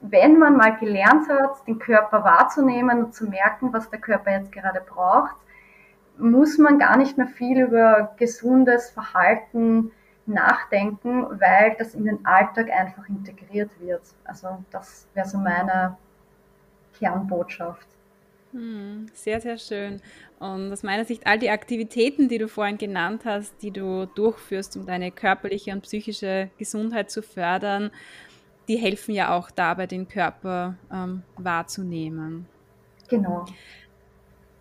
wenn 0.00 0.38
man 0.38 0.56
mal 0.56 0.76
gelernt 0.76 1.28
hat, 1.28 1.66
den 1.66 1.78
Körper 1.78 2.24
wahrzunehmen 2.24 3.04
und 3.04 3.14
zu 3.14 3.26
merken, 3.26 3.72
was 3.72 3.90
der 3.90 4.00
Körper 4.00 4.32
jetzt 4.32 4.52
gerade 4.52 4.80
braucht, 4.80 5.36
muss 6.18 6.58
man 6.58 6.78
gar 6.78 6.96
nicht 6.96 7.16
mehr 7.16 7.28
viel 7.28 7.60
über 7.60 8.14
gesundes 8.16 8.90
Verhalten 8.90 9.92
nachdenken, 10.26 11.26
weil 11.40 11.74
das 11.78 11.94
in 11.94 12.04
den 12.04 12.24
Alltag 12.26 12.70
einfach 12.70 13.08
integriert 13.08 13.70
wird. 13.80 14.02
Also 14.24 14.62
das 14.70 15.06
wäre 15.14 15.28
so 15.28 15.38
meine 15.38 15.96
Kernbotschaft. 16.98 17.86
Hm, 18.52 19.06
sehr, 19.12 19.40
sehr 19.40 19.58
schön. 19.58 20.00
Und 20.38 20.72
aus 20.72 20.82
meiner 20.82 21.04
Sicht, 21.04 21.26
all 21.26 21.38
die 21.38 21.50
Aktivitäten, 21.50 22.28
die 22.28 22.38
du 22.38 22.48
vorhin 22.48 22.78
genannt 22.78 23.22
hast, 23.24 23.54
die 23.62 23.70
du 23.70 24.06
durchführst, 24.06 24.76
um 24.76 24.86
deine 24.86 25.10
körperliche 25.10 25.72
und 25.72 25.82
psychische 25.82 26.50
Gesundheit 26.58 27.10
zu 27.10 27.22
fördern, 27.22 27.90
die 28.68 28.76
helfen 28.76 29.14
ja 29.14 29.36
auch 29.36 29.50
dabei, 29.50 29.86
den 29.86 30.08
Körper 30.08 30.76
ähm, 30.92 31.22
wahrzunehmen. 31.36 32.46
Genau. 33.08 33.46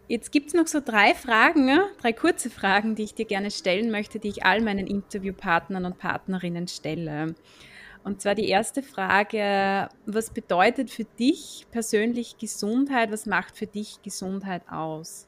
Jetzt 0.07 0.31
gibt 0.31 0.47
es 0.47 0.53
noch 0.53 0.67
so 0.67 0.79
drei 0.79 1.13
Fragen, 1.13 1.69
drei 2.01 2.13
kurze 2.13 2.49
Fragen, 2.49 2.95
die 2.95 3.03
ich 3.03 3.13
dir 3.13 3.25
gerne 3.25 3.51
stellen 3.51 3.91
möchte, 3.91 4.19
die 4.19 4.29
ich 4.29 4.45
all 4.45 4.61
meinen 4.61 4.87
Interviewpartnern 4.87 5.83
und 5.83 5.97
Partnerinnen 5.97 6.69
stelle. 6.69 7.35
Und 8.07 8.21
zwar 8.21 8.35
die 8.35 8.47
erste 8.47 8.81
Frage, 8.83 9.89
was 10.05 10.29
bedeutet 10.29 10.89
für 10.89 11.03
dich 11.03 11.67
persönlich 11.71 12.37
Gesundheit? 12.37 13.11
Was 13.11 13.25
macht 13.25 13.57
für 13.57 13.67
dich 13.67 14.01
Gesundheit 14.01 14.61
aus? 14.71 15.27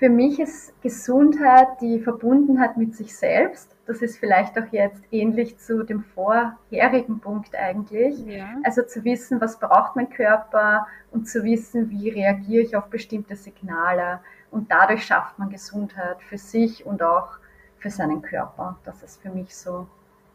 Für 0.00 0.08
mich 0.08 0.40
ist 0.40 0.72
Gesundheit 0.82 1.68
die 1.80 2.00
Verbundenheit 2.00 2.76
mit 2.76 2.96
sich 2.96 3.16
selbst. 3.16 3.76
Das 3.86 4.02
ist 4.02 4.18
vielleicht 4.18 4.58
auch 4.58 4.66
jetzt 4.72 5.00
ähnlich 5.12 5.56
zu 5.58 5.84
dem 5.84 6.02
vorherigen 6.02 7.20
Punkt 7.20 7.54
eigentlich. 7.54 8.18
Ja. 8.26 8.56
Also 8.64 8.82
zu 8.82 9.04
wissen, 9.04 9.40
was 9.40 9.60
braucht 9.60 9.94
mein 9.94 10.10
Körper 10.10 10.88
und 11.12 11.28
zu 11.28 11.44
wissen, 11.44 11.88
wie 11.88 12.08
reagiere 12.08 12.64
ich 12.64 12.74
auf 12.74 12.86
bestimmte 12.86 13.36
Signale. 13.36 14.18
Und 14.50 14.72
dadurch 14.72 15.04
schafft 15.04 15.38
man 15.38 15.50
Gesundheit 15.50 16.20
für 16.20 16.38
sich 16.38 16.84
und 16.84 17.00
auch 17.00 17.38
für 17.78 17.90
seinen 17.90 18.22
Körper. 18.22 18.76
Das 18.84 19.04
ist 19.04 19.22
für 19.22 19.30
mich 19.30 19.56
so 19.56 19.86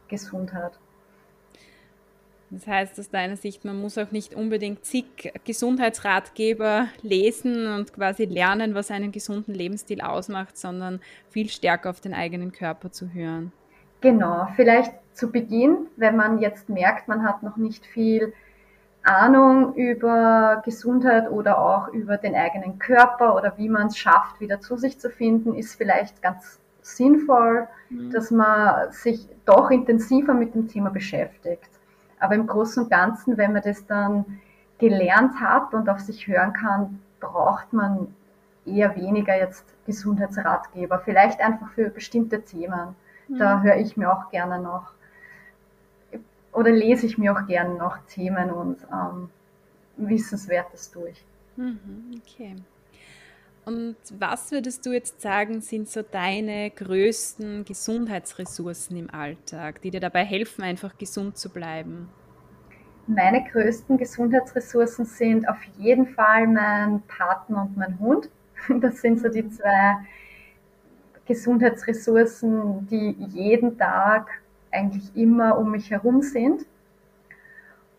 Gesundheit. 0.07 0.79
Das 2.53 2.67
heißt 2.67 2.99
aus 2.99 3.09
deiner 3.09 3.35
Sicht, 3.35 3.65
man 3.65 3.81
muss 3.81 3.97
auch 3.97 4.11
nicht 4.11 4.35
unbedingt 4.35 4.85
zig 4.85 5.33
Gesundheitsratgeber 5.43 6.87
lesen 7.01 7.65
und 7.65 7.93
quasi 7.93 8.25
lernen, 8.25 8.75
was 8.75 8.91
einen 8.91 9.11
gesunden 9.11 9.55
Lebensstil 9.55 10.01
ausmacht, 10.01 10.55
sondern 10.55 10.99
viel 11.31 11.49
stärker 11.49 11.89
auf 11.89 11.99
den 11.99 12.13
eigenen 12.13 12.51
Körper 12.51 12.91
zu 12.91 13.11
hören. 13.11 13.51
Genau, 14.01 14.47
vielleicht 14.55 14.93
zu 15.13 15.31
Beginn, 15.31 15.87
wenn 15.95 16.15
man 16.15 16.37
jetzt 16.37 16.69
merkt, 16.69 17.07
man 17.07 17.23
hat 17.23 17.41
noch 17.41 17.57
nicht 17.57 17.87
viel 17.87 18.33
Ahnung 19.01 19.73
über 19.73 20.61
Gesundheit 20.63 21.31
oder 21.31 21.57
auch 21.57 21.87
über 21.87 22.17
den 22.17 22.35
eigenen 22.35 22.77
Körper 22.77 23.35
oder 23.35 23.57
wie 23.57 23.67
man 23.67 23.87
es 23.87 23.97
schafft, 23.97 24.39
wieder 24.39 24.61
zu 24.61 24.77
sich 24.77 24.99
zu 24.99 25.09
finden, 25.09 25.55
ist 25.55 25.73
vielleicht 25.73 26.21
ganz 26.21 26.59
sinnvoll, 26.81 27.67
mhm. 27.89 28.11
dass 28.11 28.29
man 28.29 28.91
sich 28.91 29.27
doch 29.45 29.71
intensiver 29.71 30.35
mit 30.35 30.53
dem 30.53 30.67
Thema 30.67 30.91
beschäftigt. 30.91 31.72
Aber 32.23 32.35
im 32.35 32.47
Großen 32.47 32.83
und 32.83 32.89
Ganzen, 32.89 33.35
wenn 33.35 33.51
man 33.51 33.63
das 33.63 33.85
dann 33.85 34.39
gelernt 34.77 35.41
hat 35.41 35.73
und 35.73 35.89
auf 35.89 35.99
sich 35.99 36.25
hören 36.25 36.53
kann, 36.53 37.01
braucht 37.19 37.73
man 37.73 38.15
eher 38.65 38.95
weniger 38.95 39.37
jetzt 39.37 39.65
Gesundheitsratgeber. 39.85 40.99
Vielleicht 40.99 41.41
einfach 41.41 41.69
für 41.71 41.89
bestimmte 41.89 42.41
Themen. 42.41 42.95
Mhm. 43.27 43.37
Da 43.37 43.61
höre 43.61 43.75
ich 43.75 43.97
mir 43.97 44.09
auch 44.09 44.31
gerne 44.31 44.59
noch 44.59 44.93
oder 46.53 46.71
lese 46.71 47.07
ich 47.07 47.17
mir 47.17 47.33
auch 47.33 47.45
gerne 47.45 47.75
noch 47.75 47.97
Themen 48.07 48.51
und 48.51 48.77
ähm, 48.89 49.29
Wissenswertes 49.97 50.91
durch. 50.91 51.25
Mhm, 51.57 52.21
okay. 52.21 52.55
Und 53.65 53.95
was 54.19 54.51
würdest 54.51 54.85
du 54.85 54.91
jetzt 54.91 55.21
sagen, 55.21 55.61
sind 55.61 55.89
so 55.89 56.01
deine 56.01 56.69
größten 56.69 57.63
Gesundheitsressourcen 57.63 58.97
im 58.97 59.09
Alltag, 59.09 59.81
die 59.81 59.91
dir 59.91 60.01
dabei 60.01 60.25
helfen, 60.25 60.63
einfach 60.63 60.97
gesund 60.97 61.37
zu 61.37 61.49
bleiben? 61.49 62.09
Meine 63.07 63.43
größten 63.43 63.97
Gesundheitsressourcen 63.97 65.05
sind 65.05 65.47
auf 65.47 65.61
jeden 65.77 66.07
Fall 66.07 66.47
mein 66.47 67.01
Partner 67.03 67.63
und 67.63 67.77
mein 67.77 67.99
Hund. 67.99 68.29
Das 68.79 69.01
sind 69.01 69.19
so 69.19 69.27
die 69.27 69.49
zwei 69.49 69.97
Gesundheitsressourcen, 71.25 72.87
die 72.87 73.11
jeden 73.29 73.77
Tag 73.77 74.29
eigentlich 74.71 75.15
immer 75.15 75.57
um 75.57 75.71
mich 75.71 75.91
herum 75.91 76.21
sind. 76.21 76.65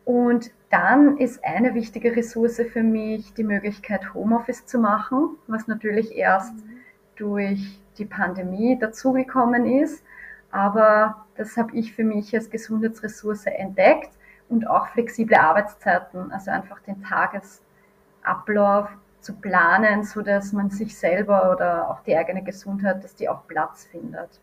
Und 0.07 0.51
dann 0.75 1.19
ist 1.19 1.45
eine 1.45 1.73
wichtige 1.75 2.17
Ressource 2.17 2.61
für 2.73 2.83
mich 2.83 3.33
die 3.35 3.45
Möglichkeit, 3.45 4.13
Homeoffice 4.13 4.67
zu 4.67 4.79
machen, 4.79 5.37
was 5.47 5.69
natürlich 5.69 6.17
erst 6.17 6.53
mhm. 6.53 6.81
durch 7.15 7.79
die 7.97 8.05
Pandemie 8.05 8.77
dazugekommen 8.77 9.67
ist. 9.67 10.03
Aber 10.51 11.27
das 11.37 11.57
habe 11.57 11.77
ich 11.77 11.93
für 11.93 12.03
mich 12.03 12.35
als 12.35 12.51
Gesundheitsressource 12.51 13.47
entdeckt 13.47 14.11
und 14.49 14.67
auch 14.67 14.89
flexible 14.89 15.37
Arbeitszeiten, 15.37 16.33
also 16.33 16.51
einfach 16.51 16.81
den 16.81 17.01
Tagesablauf 17.05 18.89
zu 19.21 19.33
planen, 19.35 20.03
so 20.03 20.23
dass 20.23 20.53
man 20.53 20.71
sich 20.71 20.99
selber 20.99 21.53
oder 21.53 21.89
auch 21.89 22.01
die 22.03 22.17
eigene 22.17 22.43
Gesundheit, 22.43 23.05
dass 23.05 23.15
die 23.15 23.29
auch 23.29 23.47
Platz 23.47 23.85
findet. 23.85 24.41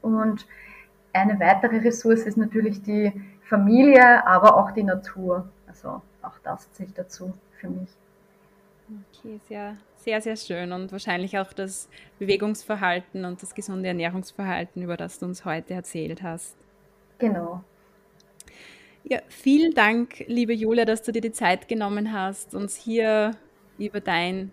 Und 0.00 0.46
eine 1.12 1.38
weitere 1.38 1.80
Ressource 1.80 2.22
ist 2.22 2.38
natürlich 2.38 2.82
die 2.82 3.12
Familie, 3.48 4.26
aber 4.26 4.56
auch 4.56 4.70
die 4.72 4.82
Natur. 4.82 5.48
Also 5.66 6.02
auch 6.22 6.38
das 6.44 6.70
zählt 6.72 6.96
dazu 6.96 7.32
für 7.58 7.68
mich. 7.68 7.88
Okay, 9.12 9.40
sehr, 9.48 9.76
sehr, 9.96 10.20
sehr 10.20 10.36
schön 10.36 10.72
und 10.72 10.92
wahrscheinlich 10.92 11.38
auch 11.38 11.52
das 11.52 11.88
Bewegungsverhalten 12.18 13.24
und 13.24 13.42
das 13.42 13.54
gesunde 13.54 13.88
Ernährungsverhalten, 13.88 14.82
über 14.82 14.96
das 14.96 15.18
du 15.18 15.26
uns 15.26 15.44
heute 15.44 15.74
erzählt 15.74 16.22
hast. 16.22 16.56
Genau. 17.18 17.62
Ja, 19.04 19.20
vielen 19.28 19.74
Dank, 19.74 20.24
liebe 20.26 20.52
Julia, 20.52 20.84
dass 20.84 21.02
du 21.02 21.12
dir 21.12 21.20
die 21.20 21.32
Zeit 21.32 21.68
genommen 21.68 22.12
hast, 22.12 22.54
uns 22.54 22.76
hier 22.76 23.32
über 23.78 24.00
dein 24.00 24.52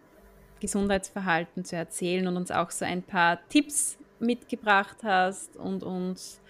Gesundheitsverhalten 0.59 1.65
zu 1.65 1.75
erzählen 1.75 2.27
und 2.27 2.37
uns 2.37 2.51
auch 2.51 2.71
so 2.71 2.85
ein 2.85 3.03
paar 3.03 3.39
Tipps 3.49 3.97
mitgebracht 4.19 4.97
hast 5.03 5.57
und 5.57 5.83
uns 5.83 6.41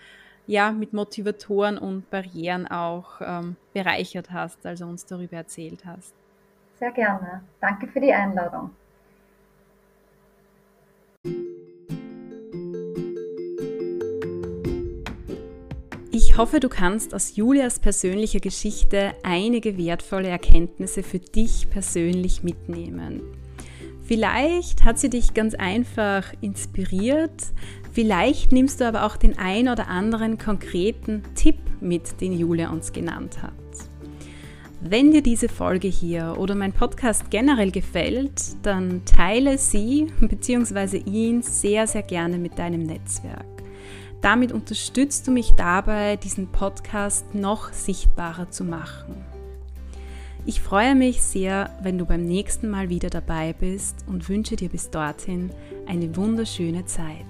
ja 0.48 0.72
mit 0.72 0.94
Motivatoren 0.94 1.78
und 1.78 2.10
Barrieren 2.10 2.68
auch 2.68 3.22
ähm, 3.22 3.56
bereichert 3.74 4.32
hast, 4.32 4.66
also 4.66 4.86
uns 4.86 5.06
darüber 5.06 5.38
erzählt 5.38 5.86
hast. 5.86 6.14
Sehr 6.80 6.92
gerne. 6.92 7.42
Danke 7.62 7.88
für 7.88 8.00
die 8.00 8.14
Einladung. 8.14 8.72
Ich 16.12 16.38
hoffe, 16.38 16.60
du 16.60 16.70
kannst 16.70 17.14
aus 17.14 17.36
Julias 17.36 17.80
persönlicher 17.80 18.40
Geschichte 18.40 19.14
einige 19.24 19.78
wertvolle 19.78 20.30
Erkenntnisse 20.30 21.04
für 21.04 21.20
dich 21.20 21.70
persönlich 21.70 22.44
mitnehmen. 22.44 23.22
Vielleicht 24.04 24.84
hat 24.84 25.00
sie 25.00 25.10
dich 25.10 25.34
ganz 25.34 25.56
einfach 25.56 26.32
inspiriert, 26.40 27.48
vielleicht 27.96 28.52
nimmst 28.52 28.82
du 28.82 28.88
aber 28.88 29.06
auch 29.06 29.16
den 29.16 29.40
ein 29.40 29.70
oder 29.70 29.88
anderen 29.88 30.38
konkreten 30.38 31.24
Tipp 31.34 31.56
mit, 31.80 32.22
den 32.22 32.38
Julia 32.38 32.70
uns 32.70 32.92
genannt 32.92 33.42
hat. 33.42 33.54
Wenn 34.82 35.12
dir 35.12 35.24
diese 35.24 35.50
Folge 35.50 35.88
hier 35.88 36.36
oder 36.38 36.54
mein 36.54 36.74
Podcast 36.74 37.32
generell 37.32 37.72
gefällt, 37.72 38.64
dann 38.64 39.04
teile 39.06 39.58
sie 39.58 40.12
bzw. 40.20 40.98
ihn 40.98 41.42
sehr, 41.42 41.88
sehr 41.88 42.04
gerne 42.04 42.38
mit 42.38 42.60
deinem 42.60 42.84
Netzwerk. 42.84 43.46
Damit 44.22 44.52
unterstützt 44.52 45.28
du 45.28 45.32
mich 45.32 45.54
dabei, 45.54 46.18
diesen 46.18 46.52
Podcast 46.52 47.34
noch 47.34 47.72
sichtbarer 47.72 48.52
zu 48.52 48.64
machen. 48.64 49.35
Ich 50.48 50.62
freue 50.62 50.94
mich 50.94 51.24
sehr, 51.24 51.72
wenn 51.82 51.98
du 51.98 52.06
beim 52.06 52.24
nächsten 52.24 52.70
Mal 52.70 52.90
wieder 52.90 53.10
dabei 53.10 53.54
bist 53.54 54.06
und 54.08 54.30
wünsche 54.30 54.56
dir 54.56 54.70
bis 54.70 54.92
dorthin 54.92 55.50
eine 55.88 56.16
wunderschöne 56.16 56.86
Zeit. 56.86 57.26